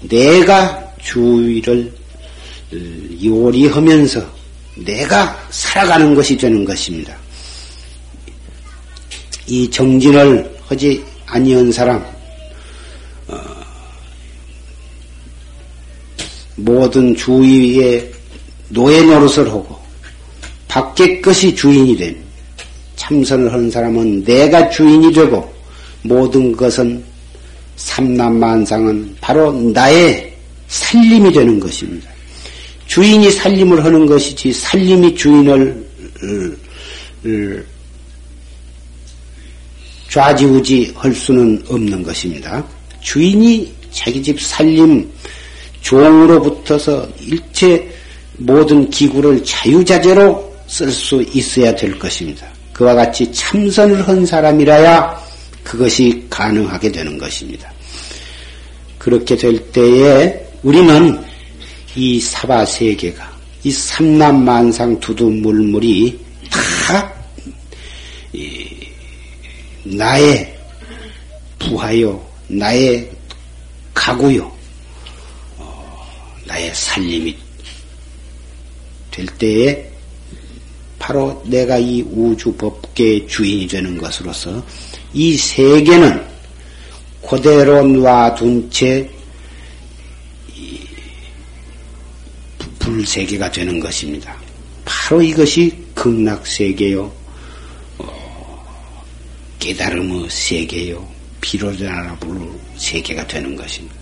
[0.02, 1.92] 내가 주위를
[2.72, 2.76] 어,
[3.24, 4.24] 요리하면서
[4.76, 7.16] 내가 살아가는 것이 되는 것입니다.
[9.46, 12.04] 이 정진을 하지 아니한 사람,
[13.28, 13.36] 어,
[16.56, 18.10] 모든 주위에
[18.68, 19.78] 노예 노릇을 하고
[20.68, 22.26] 밖의 것이 주인이 됩니다.
[22.96, 25.54] 참선을 하는 사람은 내가 주인이 되고
[26.02, 27.02] 모든 것은
[27.76, 30.34] 삼남만상은 바로 나의
[30.68, 32.10] 살림이 되는 것입니다.
[32.86, 35.86] 주인이 살림을 하는 것이지 살림이 주인을
[40.08, 42.64] 좌지우지 할 수는 없는 것입니다.
[43.00, 45.08] 주인이 자기 집 살림
[45.80, 47.88] 종으로 붙어서 일체
[48.38, 52.46] 모든 기구를 자유자재로 쓸 수 있어야 될 것입니다.
[52.72, 55.25] 그와 같이 참선을 한 사람이라야
[55.66, 57.72] 그것이 가능하게 되는 것입니다.
[58.98, 61.20] 그렇게 될 때에 우리는
[61.96, 67.12] 이 사바 세계가 이 삼남 만상 두두물물이 다
[69.82, 70.56] 나의
[71.58, 73.10] 부하요, 나의
[73.92, 74.52] 가구요,
[75.58, 76.06] 어,
[76.44, 77.36] 나의 살림이
[79.10, 79.90] 될 때에
[80.98, 84.64] 바로 내가 이 우주 법계의 주인이 되는 것으로서
[85.16, 86.22] 이 세계는
[87.26, 89.08] 그대로 놔둔 채
[92.78, 94.36] 불세계가 되는 것입니다.
[94.84, 97.10] 바로 이것이 극락세계요,
[97.96, 98.64] 어,
[99.58, 101.08] 깨달음의 세계요,
[101.40, 103.96] 비로자나불 세계가 되는 것입니다.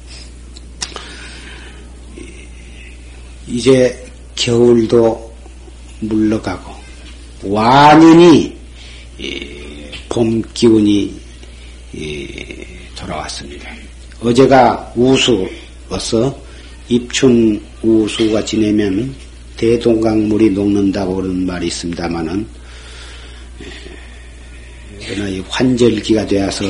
[3.47, 5.33] 이제 겨울도
[6.01, 6.75] 물러가고
[7.45, 8.59] 완연히
[10.15, 11.13] 봄 기운이
[12.95, 13.69] 돌아왔습니다.
[14.21, 16.41] 어제가 우수어서
[16.89, 19.13] 입춘 우수가 지내면
[19.57, 22.47] 대동강물이 녹는다고 그런 말이 있습니다만은
[25.05, 26.65] 그러나 이 환절기가 되어서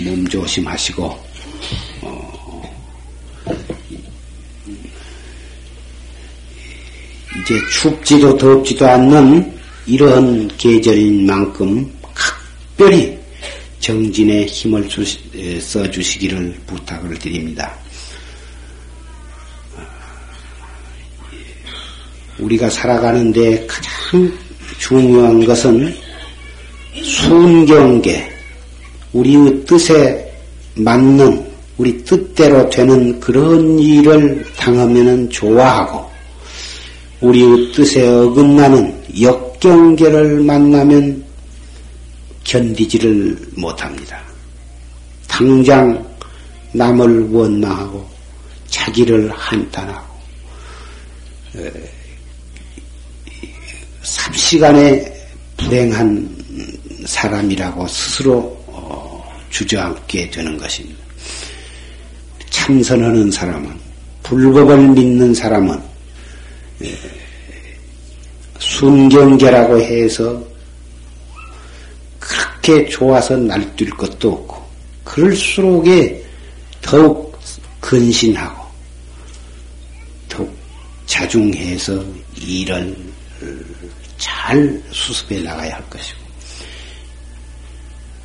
[0.00, 1.04] 몸 조심하시고
[2.00, 2.62] 어,
[7.44, 12.01] 이제 춥지도 덥지도 않는 이런 계절인 만큼
[12.76, 13.18] 각별히
[13.80, 14.88] 정진에 힘을
[15.60, 17.74] 써주시기를 부탁을 드립니다.
[22.38, 24.32] 우리가 살아가는데 가장
[24.78, 25.94] 중요한 것은
[27.02, 28.30] 순경계,
[29.12, 30.32] 우리의 뜻에
[30.74, 36.10] 맞는, 우리 뜻대로 되는 그런 일을 당하면 좋아하고,
[37.20, 41.31] 우리의 뜻에 어긋나는 역경계를 만나면
[42.52, 44.22] 견디지를 못합니다.
[45.26, 46.06] 당장
[46.72, 48.06] 남을 원망하고
[48.68, 50.14] 자기를 한탄하고
[54.02, 56.28] 삽시간에 불행한
[57.06, 61.02] 사람이라고 스스로 어, 주저앉게 되는 것입니다.
[62.50, 63.74] 참선하는 사람은
[64.24, 65.80] 불법을 믿는 사람은
[68.58, 70.51] 순경계라고 해서
[72.62, 74.62] 그렇게 좋아서 날뛸 것도 없고
[75.02, 76.24] 그럴수록에
[76.80, 77.36] 더욱
[77.80, 78.64] 근신하고
[80.28, 80.56] 더욱
[81.06, 82.02] 자중해서
[82.36, 82.96] 일을
[84.16, 86.20] 잘 수습해 나가야 할 것이고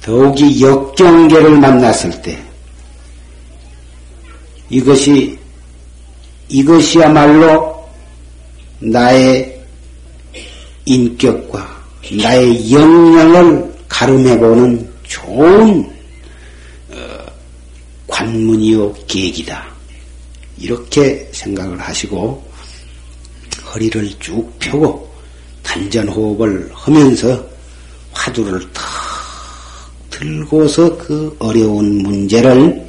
[0.03, 2.39] 더욱이 역경계를 만났을 때
[4.69, 5.37] 이것이
[6.47, 7.89] 이것이야말로
[8.79, 9.65] 나의
[10.85, 15.89] 인격과 나의 영향을 가름해보는 좋은
[16.89, 17.25] 어,
[18.07, 19.65] 관문이요 계기다.
[20.57, 22.43] 이렇게 생각을 하시고
[23.73, 25.11] 허리를 쭉 펴고
[25.63, 27.45] 단전 호흡을 하면서
[28.11, 28.83] 화두를 탁
[30.09, 32.87] 들고서 그 어려운 문제를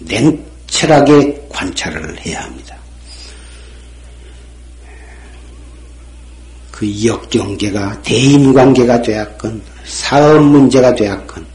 [0.00, 2.73] 냉철하게 관찰을 해야 합니다.
[6.74, 11.46] 그 역경계가 대인관계가 되었건 사업 문제가 되었건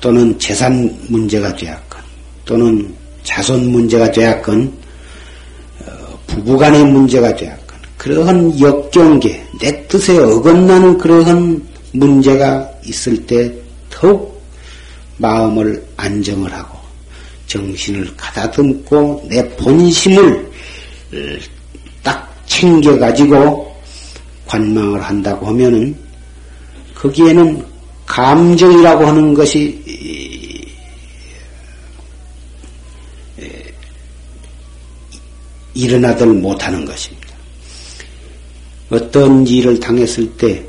[0.00, 2.00] 또는 재산 문제가 되었건
[2.44, 4.72] 또는 자손 문제가 되었건
[5.80, 11.60] 어, 부부간의 문제가 되었건 그러한 역경계 내 뜻에 어긋나는 그러한
[11.90, 13.52] 문제가 있을 때
[13.90, 14.40] 더욱
[15.16, 16.78] 마음을 안정을 하고
[17.48, 20.52] 정신을 가다듬고 내 본심을
[21.14, 21.16] 어,
[22.04, 23.69] 딱 챙겨가지고
[24.50, 25.96] 관망을 한다고 하면은
[26.94, 27.64] 거기에는
[28.06, 29.80] 감정이라고 하는 것이
[35.72, 37.28] 일어나들 못하는 것입니다.
[38.90, 40.62] 어떤 일을 당했을 때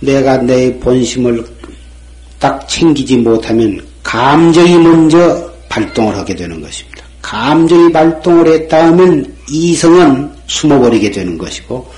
[0.00, 1.46] 내가 내 본심을
[2.40, 7.04] 딱 챙기지 못하면 감정이 먼저 발동을 하게 되는 것입니다.
[7.22, 11.88] 감정이 발동을 했다 하면 이성은 숨어버리게 되는 것이고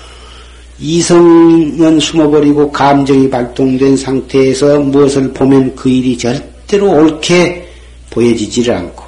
[0.81, 7.67] 이성은 숨어버리고 감정이 발동된 상태에서 무엇을 보면 그 일이 절대로 옳게
[8.09, 9.03] 보여지지를 않고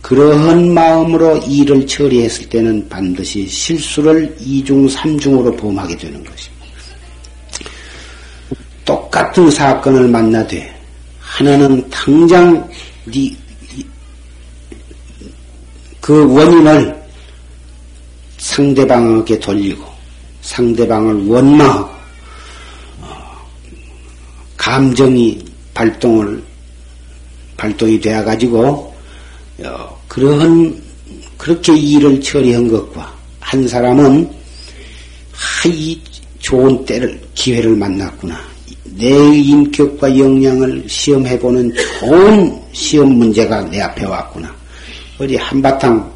[0.00, 6.54] 그러한 마음으로 일을 처리했을 때는 반드시 실수를 이중 삼중으로 범하게 되는 것입니다.
[8.84, 10.74] 똑같은 사건을 만나되
[11.20, 12.68] 하나는 당장
[16.00, 17.02] 그 원인을
[18.36, 19.93] 상대방에게 돌리고
[20.44, 21.90] 상대방을 원망하고
[23.00, 23.48] 어,
[24.56, 26.42] 감정이 발동을
[27.56, 28.94] 발동이 되어 가지고
[29.64, 30.82] 어, 그러한
[31.38, 34.30] 그렇게 일을 처리한 것과 한 사람은
[35.32, 36.00] 하이
[36.38, 38.38] 좋은 때를 기회를 만났구나.
[38.96, 44.54] 내 인격과 역량을 시험해 보는 좋은 시험 문제가 내 앞에 왔구나.
[45.18, 46.12] 어디 한바탕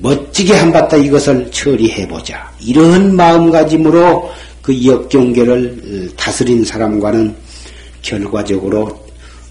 [0.00, 2.52] 멋 지게 한바탕 이것을 처리해보자.
[2.58, 4.32] 이런 마음가짐으로
[4.62, 7.36] 그 역경계를 어, 다스린 사람과는
[8.02, 9.00] 결과적으로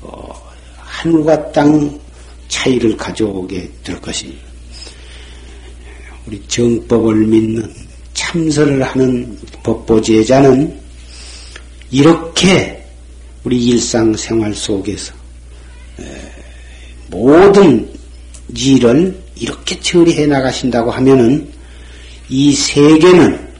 [0.02, 1.98] 어, 하늘과 땅
[2.50, 4.44] 차이를 가져오게 될 것입니다.
[6.28, 7.74] 우리 정법을 믿는
[8.14, 10.78] 참선을 하는 법보제자는
[11.92, 12.86] 이렇게
[13.46, 15.14] 우리 일상생활 속에서
[17.08, 17.90] 모든
[18.56, 21.52] 일을 이렇게 처리해 나가신다고 하면은
[22.30, 23.54] 이 세계는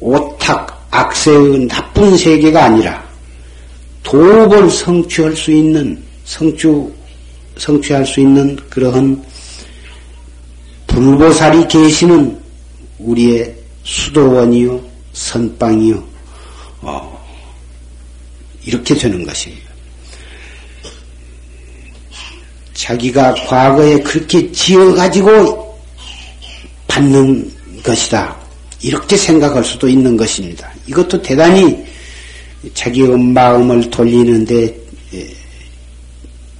[0.00, 3.04] 오탁, 악세의 나쁜 세계가 아니라
[4.02, 6.68] 도업을 성취할 수 있는, 성취,
[7.56, 9.24] 성취할 수 있는 그러한
[10.86, 12.38] 불보살이 계시는
[12.98, 14.80] 우리의 수도원이요,
[15.14, 16.04] 선방이요,
[16.82, 17.26] 어,
[18.64, 19.63] 이렇게 되는 것입니다.
[22.84, 25.74] 자기가 과거에 그렇게 지어가지고
[26.86, 27.50] 받는
[27.82, 28.36] 것이다.
[28.82, 30.70] 이렇게 생각할 수도 있는 것입니다.
[30.86, 31.82] 이것도 대단히
[32.74, 34.76] 자기의 마음을 돌리는데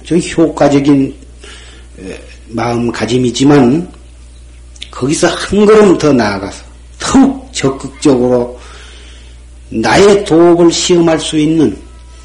[0.03, 1.13] 좀 효과적인
[2.47, 3.87] 마음가짐이지만
[4.89, 6.63] 거기서 한 걸음 더 나아가서
[6.97, 8.59] 더욱 적극적으로
[9.69, 11.77] 나의 도업을 시험할 수 있는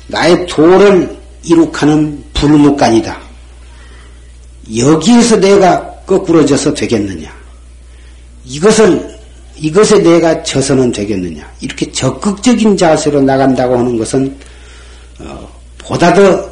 [0.07, 3.30] 나의 도를 이룩하는 불묵간이다.
[4.77, 7.33] 여기에서 내가 거꾸러져서 되겠느냐?
[8.45, 9.19] 이것을
[9.57, 11.51] 이것에 내가 져서는 되겠느냐?
[11.61, 14.35] 이렇게 적극적인 자세로 나간다고 하는 것은
[15.19, 15.49] 어,
[15.79, 16.51] 보다 더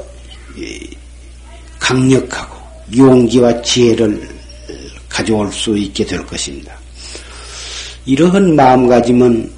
[1.79, 2.57] 강력하고
[2.97, 4.29] 용기와 지혜를
[5.09, 6.73] 가져올 수 있게 될 것입니다.
[8.05, 9.53] 이러한 마음가짐은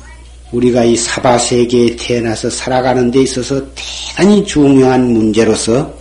[0.52, 5.94] 우리가 이 사바 세계에 태어나서 살아가는 데 있어서 대단히 중요한 문제로서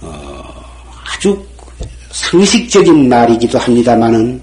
[0.00, 0.64] 어,
[1.04, 1.40] 아주
[2.14, 4.40] 상식적인 말이기도 합니다만은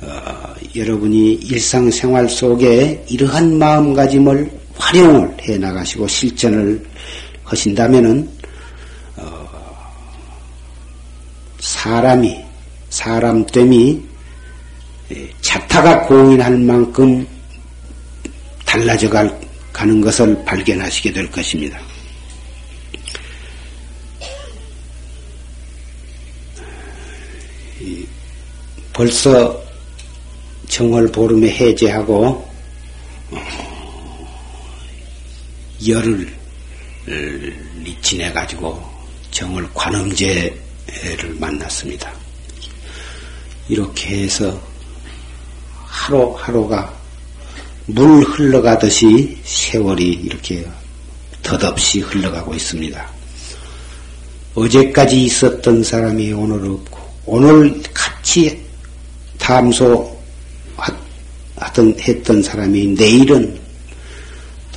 [0.00, 6.84] 어, 여러분이 일상생활 속에 이러한 마음가짐을 활용을 해 나가시고 실천을
[7.44, 8.28] 하신다면은
[9.16, 9.48] 어,
[11.60, 12.36] 사람이
[12.90, 14.02] 사람됨이
[15.40, 17.24] 자타가 공인할 만큼
[18.66, 19.08] 달라져
[19.72, 21.78] 가는 것을 발견하시게 될 것입니다.
[28.92, 29.62] 벌써
[30.68, 32.50] 정월 보름에 해제하고
[33.30, 34.28] 어,
[35.86, 36.32] 열을
[38.02, 38.82] 지내 가지고
[39.30, 40.54] 정월 관음제를
[41.38, 42.12] 만났습니다.
[43.68, 44.60] 이렇게 해서
[45.86, 46.94] 하루하루가
[47.86, 50.66] 물 흘러가듯이 세월이 이렇게
[51.42, 53.10] 덧없이 흘러가고 있습니다.
[54.54, 58.62] 어제까지 있었던 사람이 오늘 없고 오늘 같이
[59.42, 60.16] 탐소
[61.56, 63.58] 하던 했던 사람이 내일은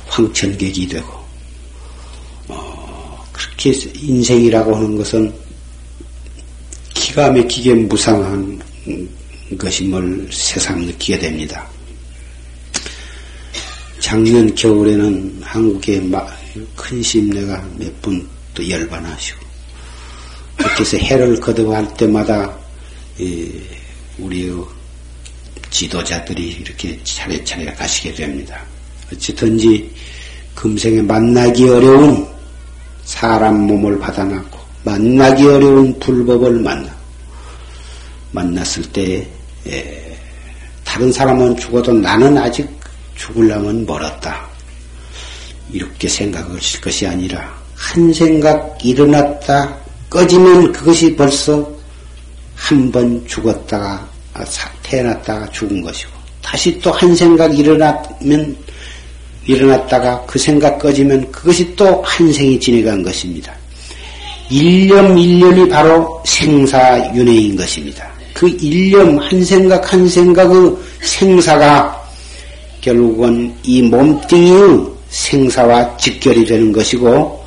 [0.06, 1.08] 황천객이 되고
[2.48, 5.32] 어, 그렇게 인생이라고 하는 것은
[6.94, 8.60] 기가 막히게 무상한
[9.56, 11.68] 것임을 새삼 느끼게 됩니다.
[14.00, 16.02] 작년 겨울에는 한국에
[16.74, 19.46] 큰 심내가 몇 분 또 열반하시고
[20.56, 22.58] 그렇게 해서 해를 거듭할 때마다
[24.18, 24.52] 우리
[25.70, 28.60] 지도자들이 이렇게 차례차례 가시게 됩니다.
[29.12, 29.90] 어찌든지
[30.54, 32.26] 금생에 만나기 어려운
[33.04, 36.94] 사람 몸을 받아놨고 만나기 어려운 불법을 만나
[38.32, 39.26] 만났을 때
[39.66, 40.18] 에,
[40.84, 42.68] 다른 사람은 죽어도 나는 아직
[43.16, 44.46] 죽을라면 멀었다.
[45.70, 49.76] 이렇게 생각을 실 것이 아니라 한 생각 일어났다
[50.08, 51.75] 꺼지면 그것이 벌써
[52.66, 54.44] 한 번 죽었다가 아,
[54.82, 56.10] 태어났다가 죽은 것이고
[56.42, 58.56] 다시 또 한 생각 일어나면
[59.46, 63.52] 일어났다가 그 생각 꺼지면 그것이 또 한 생이 지내간 것입니다.
[64.50, 68.08] 일념 일념이 바로 생사윤회인 것입니다.
[68.34, 72.02] 그 일념 한 생각 한 생각의 생사가
[72.80, 77.45] 결국은 이 몸뚱이의 생사와 직결이 되는 것이고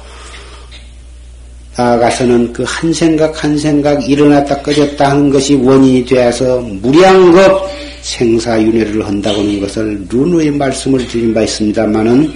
[1.77, 7.69] 나아가서는 그 한 생각 한 생각 일어났다 꺼졌다 하는 것이 원인이 되어서 무량겁
[8.01, 12.33] 생사윤회를 한다고 하는 것을 룬의 말씀을 드린 바 있습니다만은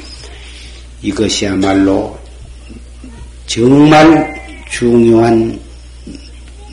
[1.01, 2.17] 이것이야말로
[3.47, 4.33] 정말
[4.69, 5.59] 중요한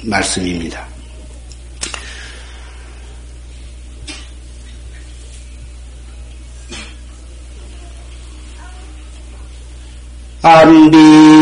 [0.03, 0.89] 말씀입니다.
[10.43, 11.40] 안비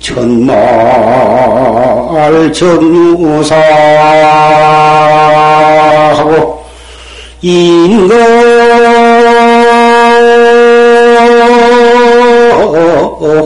[0.00, 0.52] 천말
[2.52, 3.48] 정유사하고
[7.42, 8.14] 인거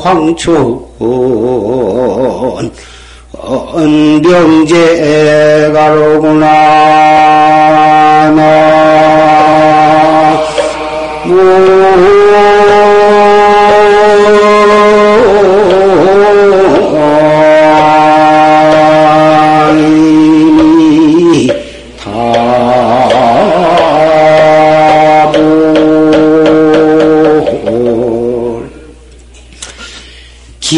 [0.02, 0.80] 황초원
[3.34, 4.62] 언병제가로구나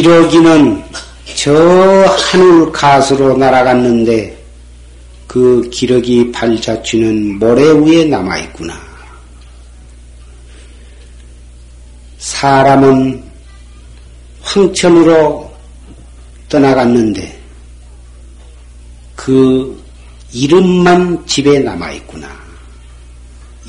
[0.05, 0.85] 기러기는
[1.35, 1.55] 저
[2.05, 4.39] 하늘 가수로 날아갔는데
[5.27, 8.79] 그 기러기 발자취는 모래 위에 남아있구나.
[12.19, 13.25] 사람은
[14.43, 15.51] 황천으로
[16.51, 17.41] 떠나갔는데
[19.17, 19.83] 그
[20.35, 22.29] 이름만 집에 남아있구나.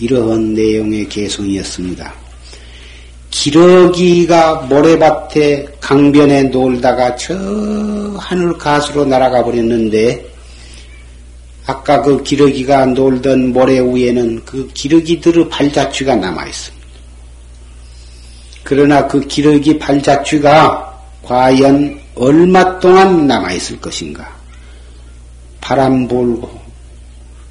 [0.02, 2.25] 이러한 내용의 개성이었습니다.
[3.36, 7.36] 기러기가 모래밭에 강변에 놀다가 저
[8.18, 10.26] 하늘 가수로 날아가 버렸는데
[11.66, 16.88] 아까 그 기러기가 놀던 모래 위에는 그 기러기들의 발자취가 남아 있습니다.
[18.64, 24.34] 그러나 그 기러기 발자취가 과연 얼마 동안 남아 있을 것인가?
[25.60, 26.50] 바람 불고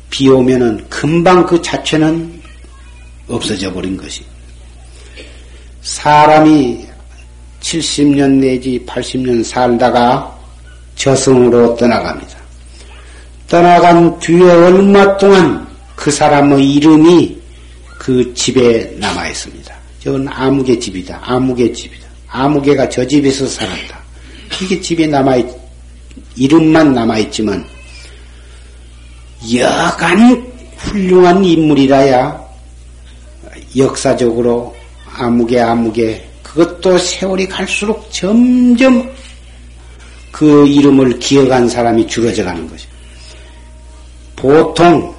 [0.09, 2.41] 비 오면은 금방 그 자체는
[3.29, 4.34] 없어져 버린 것입니다.
[5.85, 6.87] 사람이
[7.61, 10.35] 70년 내지 80년 살다가
[10.97, 12.39] 저승으로 떠나갑니다.
[13.49, 17.37] 떠나간 뒤에 얼마 동안 그 사람의 이름이
[17.99, 19.75] 그 집에 남아 있습니다.
[20.01, 21.21] 저건 아무개 집이다.
[21.23, 22.07] 아무개 집이다.
[22.29, 23.99] 아무개가 저 집에서 살았다.
[24.63, 25.47] 이게 집에 남아 있,
[26.37, 27.65] 이름만 남아 있지만
[29.55, 32.43] 여간 훌륭한 인물이라야
[33.77, 34.75] 역사적으로
[35.15, 39.11] 아무개 아무개 그것도 세월이 갈수록 점점
[40.31, 42.89] 그 이름을 기억한 사람이 줄어져 가는 거죠.
[44.37, 45.15] 보통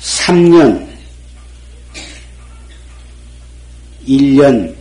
[0.00, 0.86] 3년,
[4.06, 4.74] 1년,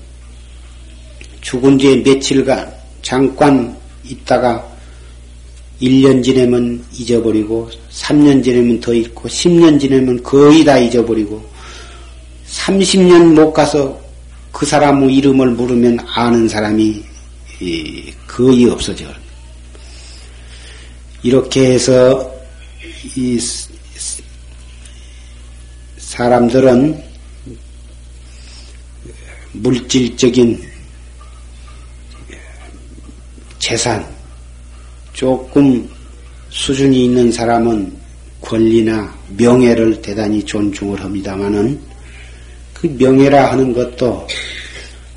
[1.41, 4.67] 죽은 지 며칠간 잠깐 있다가
[5.81, 11.41] 1년 지내면 잊어버리고 3년 지내면 더 잊고 10년 지내면 거의 다 잊어버리고
[12.47, 14.06] 30년 못 가서
[14.57, 17.03] 그 사람의 이름을 물으면 아는 사람이
[18.25, 19.05] 거의 없어져.
[21.21, 22.33] 이렇게 해서
[23.15, 23.39] 이
[25.97, 27.03] 사람들은
[29.51, 30.59] 물질적인
[33.59, 34.03] 재산,
[35.13, 35.87] 조금
[36.49, 37.95] 수준이 있는 사람은
[38.41, 41.79] 권리나 명예를 대단히 존중을 합니다마는
[42.79, 44.27] 그 명예라 하는 것도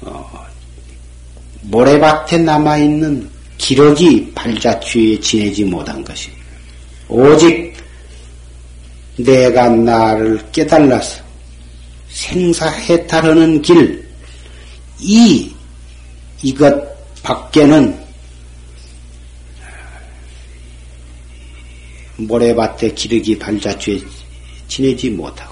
[0.01, 0.47] 어,
[1.63, 6.43] 모래밭에 남아 있는 기러기 발자취에 지내지 못한 것입니다.
[7.09, 7.75] 오직
[9.19, 11.23] 내가 나를 깨달아서
[12.09, 14.09] 생사해탈하는 길,
[14.99, 15.53] 이,
[16.43, 16.75] 이것
[17.23, 17.99] 밖에는
[22.17, 24.01] 모래밭에 기르기 발자취에
[24.69, 25.50] 지내지 못하고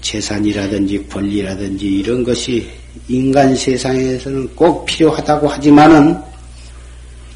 [0.00, 2.68] 재산이라든지 권리라든지 이런 것이
[3.08, 6.18] 인간 세상에서는 꼭 필요하다고 하지만은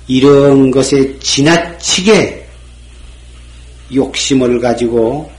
[0.06, 2.46] 이런 것에 지나치게
[3.94, 5.30] 욕심을 가지고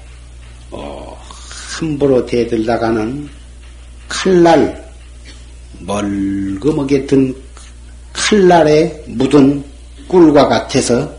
[0.70, 3.30] 어, 함부로 대들다가는
[4.08, 4.92] 칼날
[5.80, 7.34] 멀거먹게 든
[8.14, 9.64] 칼날에 묻은
[10.08, 11.14] 꿀과 같아서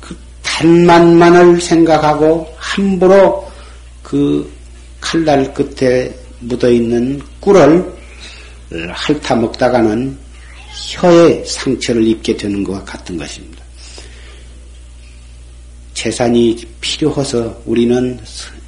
[0.00, 3.50] 그 단만만을 생각하고 함부로
[4.02, 4.50] 그
[5.02, 7.92] 칼날 끝에 묻어 있는 꿀을
[8.70, 10.16] 핥아 먹다가는
[10.70, 13.62] 혀에 상처를 입게 되는 것과 같은 것입니다.
[15.92, 18.18] 재산이 필요해서 우리는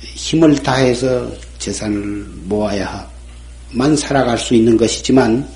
[0.00, 2.00] 힘을 다해서 재산을
[2.44, 5.48] 모아야만 살아갈 수 있는 것이지만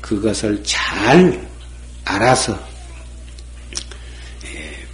[0.00, 1.48] 그것을 잘
[2.04, 2.52] 알아서
[4.44, 4.86] 예,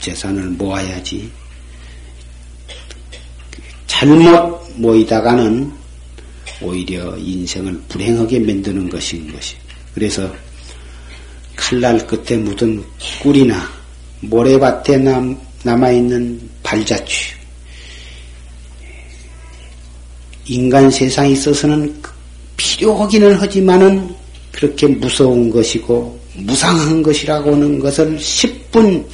[0.00, 1.30] 재산을 모아야지
[3.92, 5.70] 잘못 모이다가는
[6.62, 9.54] 오히려 인생을 불행하게 만드는 것인 것이.
[9.94, 10.32] 그래서
[11.54, 12.82] 칼날 끝에 묻은
[13.22, 13.68] 꿀이나
[14.20, 17.34] 모래밭에 남, 남아있는 발자취.
[20.46, 21.94] 인간 세상에 있어서는
[22.56, 24.14] 필요하기는 하지만은
[24.52, 29.06] 그렇게 무서운 것이고 무상한 것이라고 하는 것을 10분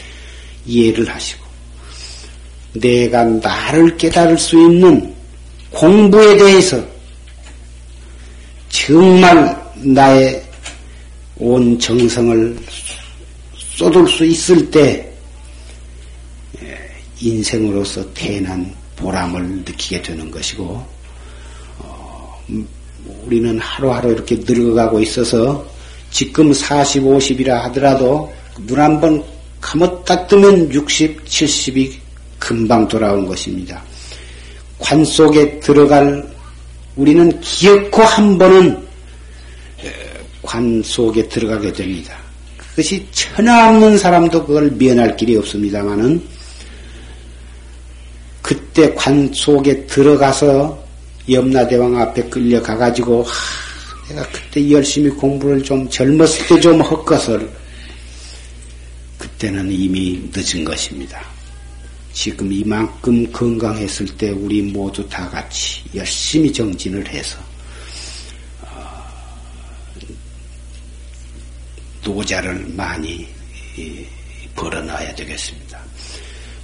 [0.67, 1.48] 이해를 하시고
[2.75, 5.15] 내가 나를 깨달을 수 있는
[5.71, 6.83] 공부에 대해서
[8.69, 10.43] 정말 나의
[11.37, 12.59] 온 정성을
[13.55, 15.09] 쏟을 수 있을 때
[17.21, 20.85] 인생으로서 태어난 보람을 느끼게 되는 것이고
[21.79, 22.45] 어,
[23.25, 25.67] 우리는 하루하루 이렇게 늙어가고 있어서
[26.11, 28.33] 지금 40, 50이라 하더라도
[28.67, 29.23] 눈 한번
[29.61, 32.08] 감았다 뜨면 60, 70이
[32.39, 33.83] 금방 돌아온 것입니다.
[34.79, 36.25] 관 속에 들어갈
[36.97, 38.89] 우리는 기어코 한 번은
[40.43, 42.17] 관 속에 들어가게 됩니다.
[42.57, 46.23] 그것이 천하 없는 사람도 그걸 면할 길이 없습니다만은
[48.41, 50.87] 그때 관 속에 들어가서
[51.29, 57.51] 염라대왕 앞에 끌려가가지고 하, 내가 그때 열심히 공부를 좀 젊었을 때좀할 것을
[59.19, 61.21] 그때는 이미 늦은 것입니다.
[62.19, 67.39] 지금 이만큼 건강했을 때 우리 모두 다 같이 열심히 정진을 해서
[68.61, 69.05] 어,
[72.03, 73.25] 노자를 많이
[74.57, 75.81] 벌어놔야 되겠습니다.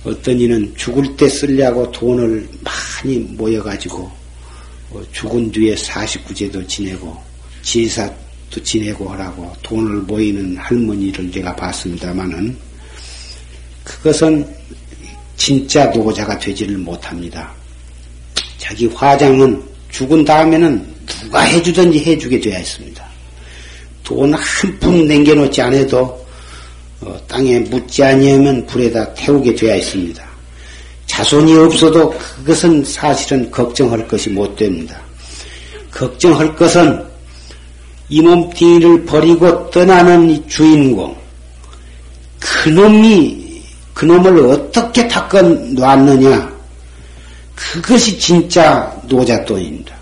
[0.02, 4.10] 어떤 이는 죽을 때 쓰려고 돈을 많이 모여가지고
[4.90, 7.16] 어, 죽은 뒤에 49제도 지내고
[7.62, 12.58] 제사도 지내고 하라고 돈을 모이는 할머니를 제가 봤습니다마는
[13.84, 14.64] 그것은
[15.36, 17.50] 진짜 노자가 되지를 못합니다.
[18.58, 23.04] 자기 화장은 죽은 다음에는 누가 해주든지 해주게 되어 있습니다.
[24.02, 26.24] 돈 한 푼 남겨놓지 않아도
[27.00, 30.24] 어, 땅에 묻지 아니하면 불에다 태우게 되어 있습니다.
[31.06, 35.00] 자손이 없어도 그것은 사실은 걱정할 것이 못 됩니다.
[35.90, 37.04] 걱정할 것은
[38.08, 41.16] 이 몸뚱이를 버리고 떠나는 이 주인공,
[42.40, 43.43] 그놈이
[43.94, 46.52] 그놈을 어떻게 닦아 놨느냐?
[47.54, 49.94] 그것이 진짜 노잣돈입니다.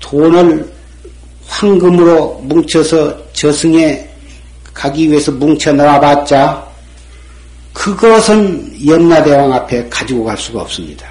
[0.00, 0.72] 돈을
[1.46, 4.08] 황금으로 뭉쳐서 저승에
[4.72, 6.64] 가기 위해서 뭉쳐 놔봤자
[7.72, 11.06] 그것은 염라대왕 앞에 가지고 갈 수가 없습니다.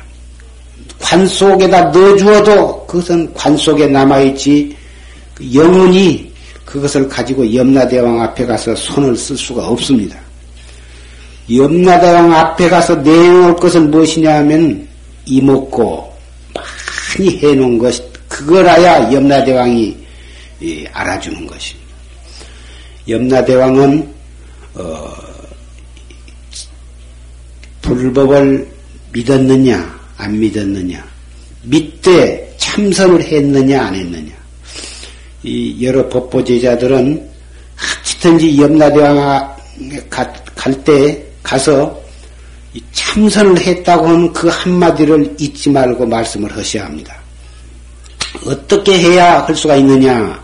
[0.99, 4.75] 관 속에다 넣어주어도 그것은 관 속에 남아있지
[5.53, 6.31] 영원히
[6.65, 10.22] 그것을 가지고 염라대왕 앞에 가서 손을 쓸 수가 없습니다.
[11.55, 14.87] 염라대왕 앞에 가서 내놓을 것은 무엇이냐 하면
[15.25, 16.13] 이먹고
[16.53, 17.93] 많이 해놓은 것,
[18.27, 19.97] 그거라야 염라대왕이
[20.91, 21.93] 알아주는 것입니다.
[23.07, 24.13] 염라대왕은,
[24.75, 25.13] 어,
[27.81, 28.67] 불법을
[29.11, 31.05] 믿었느냐, 안 믿었느냐,
[31.63, 34.31] 믿되 참선을 했느냐, 안 했느냐.
[35.43, 37.29] 이 여러 법보제자들은
[37.75, 39.55] 하치든지 염라대왕
[40.55, 42.01] 갈때 가서
[42.91, 47.15] 참선을 했다고 하는 그 한마디를 잊지 말고 말씀을 하셔야 합니다.
[48.45, 50.41] 어떻게 해야 할 수가 있느냐?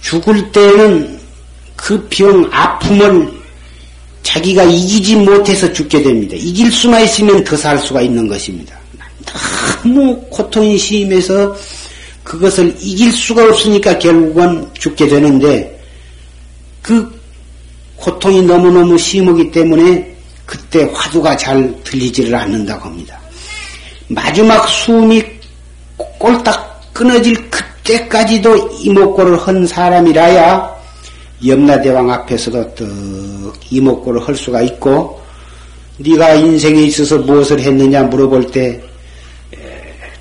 [0.00, 1.18] 죽을 때는
[1.76, 3.30] 그 병 아픔을
[4.22, 6.34] 자기가 이기지 못해서 죽게 됩니다.
[6.36, 8.76] 이길 수만 있으면 더 살 수가 있는 것입니다.
[9.84, 11.54] 너무 고통이 심해서
[12.24, 15.80] 그것을 이길 수가 없으니까 결국은 죽게 되는데
[16.82, 17.15] 그
[17.96, 23.18] 고통이 너무너무 심하기 때문에 그때 화두가 잘 들리지를 않는다고 합니다.
[24.08, 25.22] 마지막 숨이
[26.18, 30.76] 꼴딱 끊어질 그때까지도 이목고를 한 사람이라야
[31.46, 32.86] 염라대왕 앞에서도 떡
[33.70, 35.20] 이목고를 할 수가 있고
[35.98, 38.80] 네가 인생에 있어서 무엇을 했느냐 물어볼 때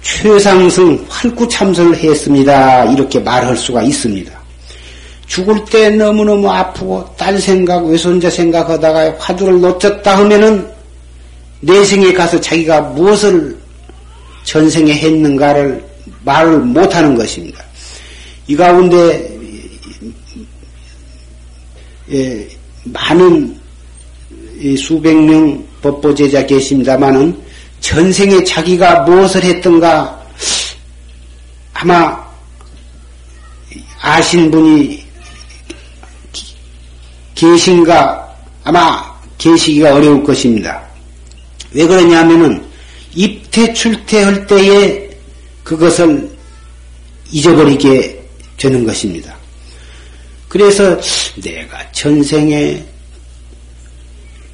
[0.02, 2.86] 최상승 활구참선을 했습니다.
[2.86, 4.32] 이렇게 말할 수가 있습니다.
[5.28, 10.68] 죽을 때 너무너무 아프고 딸 생각, 외손자 생각하다가 화두를 놓쳤다 하면은
[11.62, 13.58] 내생에 가서 자기가 무엇을
[14.44, 15.84] 전생에 했는가를
[16.24, 17.64] 말을 못하는 것입니다.
[18.48, 19.36] 이 가운데
[22.12, 22.48] 예,
[22.84, 23.60] 많은
[24.78, 27.36] 수백 명 법보제자 계십니다마는
[27.80, 30.24] 전생에 자기가 무엇을 했던가
[31.74, 32.24] 아마
[34.02, 35.05] 아신 분이
[37.36, 40.82] 계신가 아마 계시기가 어려울 것입니다.
[41.72, 42.66] 왜 그러냐면은
[43.14, 45.10] 입퇴 출퇴할 때에
[45.64, 46.30] 그것을
[47.32, 48.24] 잊어버리게
[48.58, 49.36] 되는 것입니다.
[50.48, 50.98] 그래서
[51.42, 52.84] 내가 전생에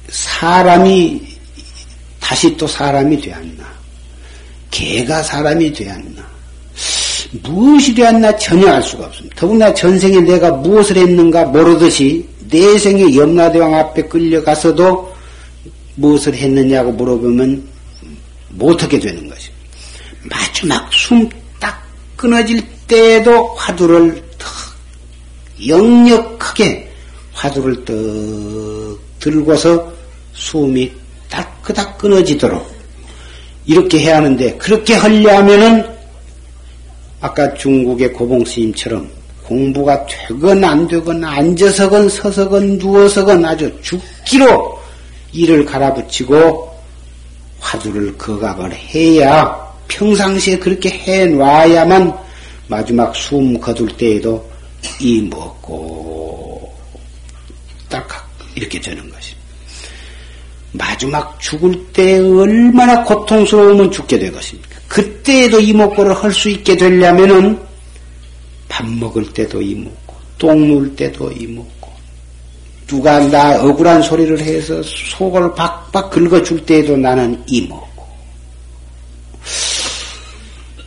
[0.08, 1.22] 사람이
[2.20, 3.64] 다시 또 사람이 되었나?
[4.70, 6.32] 개가 사람이 되었나?
[7.42, 9.36] 무엇이 되었나 전혀 알 수가 없습니다.
[9.36, 15.12] 더구나 전생에 내가 무엇을 했는가 모르듯이 내생에 염라대왕 앞에 끌려가서도
[15.96, 17.62] 무엇을 했느냐고 물어보면
[18.50, 19.62] 못하게 되는 것입니다.
[20.24, 21.28] 마지막 숨
[21.62, 21.80] 딱
[22.16, 24.22] 끊어질 때에도 화두를
[25.66, 26.90] 역력하게
[27.32, 27.94] 화두를 떡
[29.20, 29.92] 들고서
[30.32, 30.92] 숨이
[31.30, 32.68] 따끄닥 끊어지도록
[33.66, 35.86] 이렇게 해야 하는데 그렇게 하려면은
[37.20, 39.08] 아까 중국의 고봉스님처럼
[39.46, 44.78] 공부가 되건 안 되건 앉아서건 서서건 누워서건 아주 죽기로
[45.32, 46.72] 이를 갈아붙이고
[47.60, 49.56] 화두를 거각을 해야
[49.88, 52.12] 평상시에 그렇게 해 놔야만
[52.68, 54.48] 마지막 숨 거둘 때에도
[55.00, 56.72] 이 먹고
[57.88, 58.08] 딱
[58.54, 59.42] 이렇게 되는 것입니다.
[60.72, 64.80] 마지막 죽을 때 얼마나 고통스러우면 죽게 될 것입니까?
[64.88, 67.58] 그때에도 이목구를 할 수 있게 되려면은
[68.72, 71.90] 밥 먹을 때도 이목구, 똥 누울 때도 이목구,
[72.86, 78.02] 누가 나 억울한 소리를 해서 속을 박박 긁어줄 때에도 나는 이목구.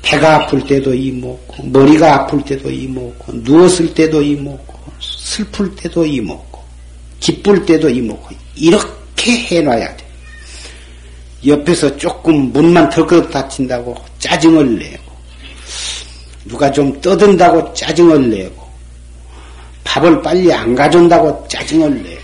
[0.02, 6.64] 배가 아플 때도 이먹고, 머리가 아플 때도 이먹고, 누웠을 때도 이먹고, 슬플 때도 이먹고,
[7.20, 10.06] 기쁠 때도 이먹고, 이렇게 해놔야 돼.
[11.46, 15.05] 옆에서 조금 문만 덜컥 닫힌다고 짜증을 내고,
[16.46, 18.64] 누가 좀 떠든다고 짜증을 내고,
[19.84, 22.22] 밥을 빨리 안 가져온다고 짜증을 내고,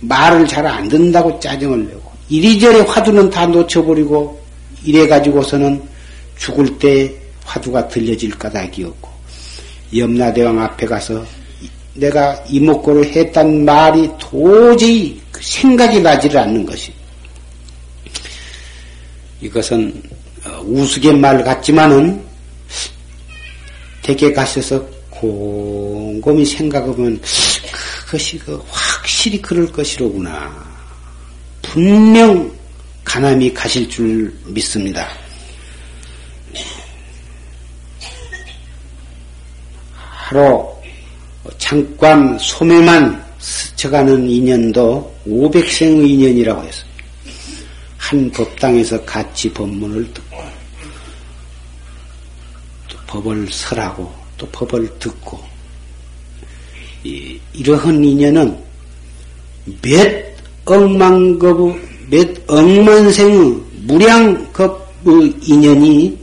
[0.00, 4.40] 말을 잘 안 듣는다고 짜증을 내고, 이리저리 화두는 다 놓쳐버리고,
[4.84, 5.82] 이래 가지고서는
[6.36, 9.08] 죽을 때 화두가 들려질 까닭이었고
[9.94, 11.24] 염라대왕 앞에 가서
[11.94, 16.92] 내가 이목구를 했단 말이 도저히 그 생각이 나지를 않는 것이.
[19.40, 20.02] 이것은
[20.46, 22.22] 어, 우스갯말 같지만은
[24.02, 27.20] 댁에 가셔서 곰곰이 생각해보면
[28.06, 30.68] 그것이 그 확실히 그럴 것이로구나.
[31.62, 32.50] 분명
[33.04, 35.08] 가남이 가실 줄 믿습니다.
[40.30, 40.64] 하루
[41.58, 46.84] 잠깐 소매만 스쳐가는 인연도 500생의 인연이라고 해서
[47.96, 50.29] 한 법당에서 같이 법문을 듣고 또
[53.10, 55.40] 법을 설하고 또 법을 듣고
[57.02, 58.56] 이, 이러한 인연은
[59.82, 60.30] 몇
[60.64, 66.16] 억만급 몇 억만 생의 무량급의 인연이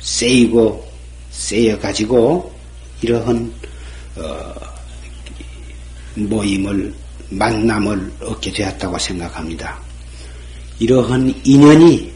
[0.00, 0.86] 세이고
[1.30, 2.52] 세여 가지고
[3.00, 3.52] 이러한
[4.16, 4.54] 어,
[6.14, 6.94] 모임을
[7.30, 9.78] 만남을 얻게 되었다고 생각합니다.
[10.78, 12.12] 이러한 인연이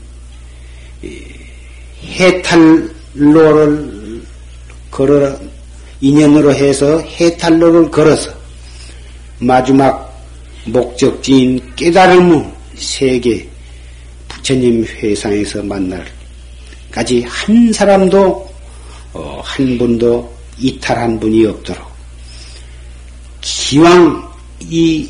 [2.05, 4.23] 해탈 해탈로를
[4.91, 5.37] 걸어
[6.01, 8.31] 인연으로 해서 해탈로를 걸어서
[9.39, 10.09] 마지막
[10.67, 13.49] 목적지인 깨달음의 세계
[14.29, 18.51] 부처님 회상에서 만날까지 한 사람도
[19.13, 21.85] 어, 한 분도 이탈한 분이 없도록.
[23.41, 24.31] 기왕
[24.61, 25.09] 이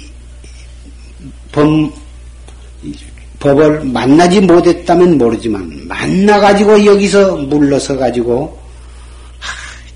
[1.53, 1.93] 범,
[3.41, 8.59] 법을 만나지 못 했다면 모르지만 만나가지고 여기서 물러서 가지고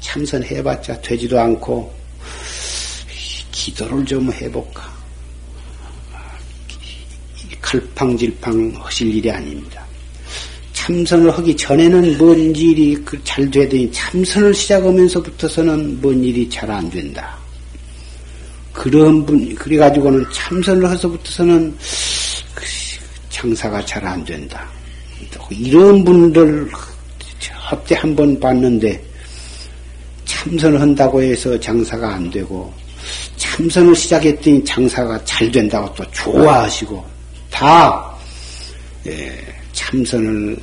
[0.00, 1.92] 참선해봤자 되지도 않고
[3.50, 4.92] 기도를 좀 해볼까.
[7.60, 9.84] 칼팡질팡 하실 일이 아닙니다.
[10.74, 17.38] 참선을 하기 전에는 뭔 일이 그잘 되더니 참선을 시작하면서부터서는 뭔 일이 잘 안 된다.
[18.72, 21.74] 그런 분, 그래가지고는 참선을 해서부터서는
[23.44, 24.66] 장사가 잘 안 된다.
[25.50, 26.66] 이런 분들
[27.52, 29.02] 합때 한번 봤는데
[30.24, 32.72] 참선을 한다고 해서 장사가 안 되고
[33.36, 37.04] 참선을 시작했더니 장사가 잘 된다고 또 좋아하시고
[37.50, 38.16] 다
[39.06, 39.36] 예,
[39.72, 40.56] 참선을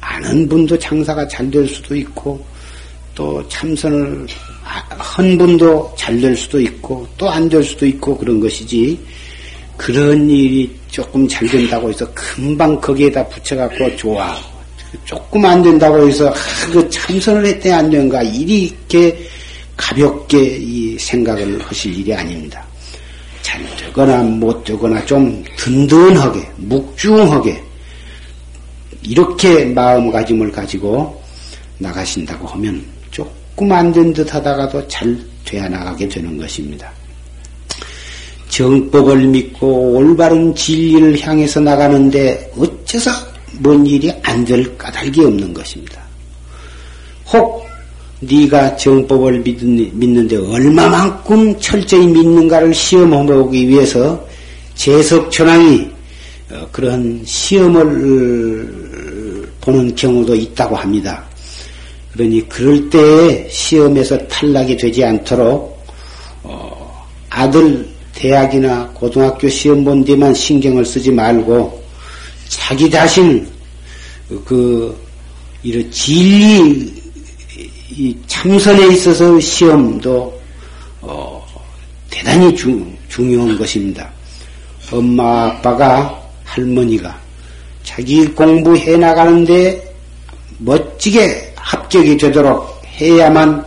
[0.00, 2.44] 아는 분도 장사가 잘 될 수도 있고
[3.14, 4.26] 또 참선을
[4.64, 8.98] 한 분도 잘 될 수도 있고 또 안 될 수도 있고 그런 것이지
[9.76, 14.36] 그런 일이 조금 잘 된다고 해서 금방 거기에다 붙여갖고 좋아
[15.04, 16.34] 조금 안 된다고 해서 아,
[16.72, 19.18] 그 참선을 했더니 안 되는가 이렇게
[19.76, 22.64] 가볍게 이 생각을 하실 일이 아닙니다.
[23.42, 27.62] 잘 되거나 못 되거나 좀 든든하게 묵중하게
[29.02, 31.22] 이렇게 마음가짐을 가지고
[31.78, 36.90] 나가신다고 하면 조금 안 된 듯 하다가도 잘 되어 나가게 되는 것입니다.
[38.56, 43.10] 정법을 믿고 올바른 진리를 향해서 나가는데 어째서
[43.58, 46.00] 뭔 일이 안 될 까닭이 없는 것입니다.
[47.32, 47.66] 혹
[48.20, 54.26] 네가 정법을 믿는데 얼마만큼 철저히 믿는가를 시험해보기 위해서
[54.74, 55.90] 재석천왕이
[56.52, 58.72] 어, 그런 시험을
[59.60, 61.22] 보는 경우도 있다고 합니다.
[62.12, 65.84] 그러니 그럴 때에 시험에서 탈락이 되지 않도록
[66.42, 71.82] 어, 아들 대학이나 고등학교 시험 본 데만 신경을 쓰지 말고
[72.48, 73.46] 자기 자신
[74.44, 74.96] 그
[75.62, 76.92] 이런 진리
[77.90, 80.40] 이 참선에 있어서 시험도
[81.02, 81.46] 어,
[82.10, 84.10] 대단히 주, 중요한 것입니다.
[84.90, 87.16] 엄마 아빠가 할머니가
[87.82, 89.94] 자기 공부해 나가는데
[90.58, 93.64] 멋지게 합격이 되도록 해야만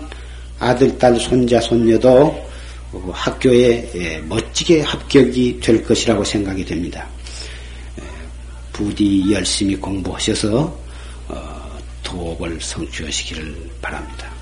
[0.58, 2.49] 아들, 딸, 손자, 손녀도
[3.12, 7.08] 학교에 예, 멋지게 합격이 될 것이라고 생각이 됩니다.
[8.80, 10.74] 부디 열심히 공부하셔서
[11.28, 14.39] 어, 도업을 성취하시기를 바랍니다.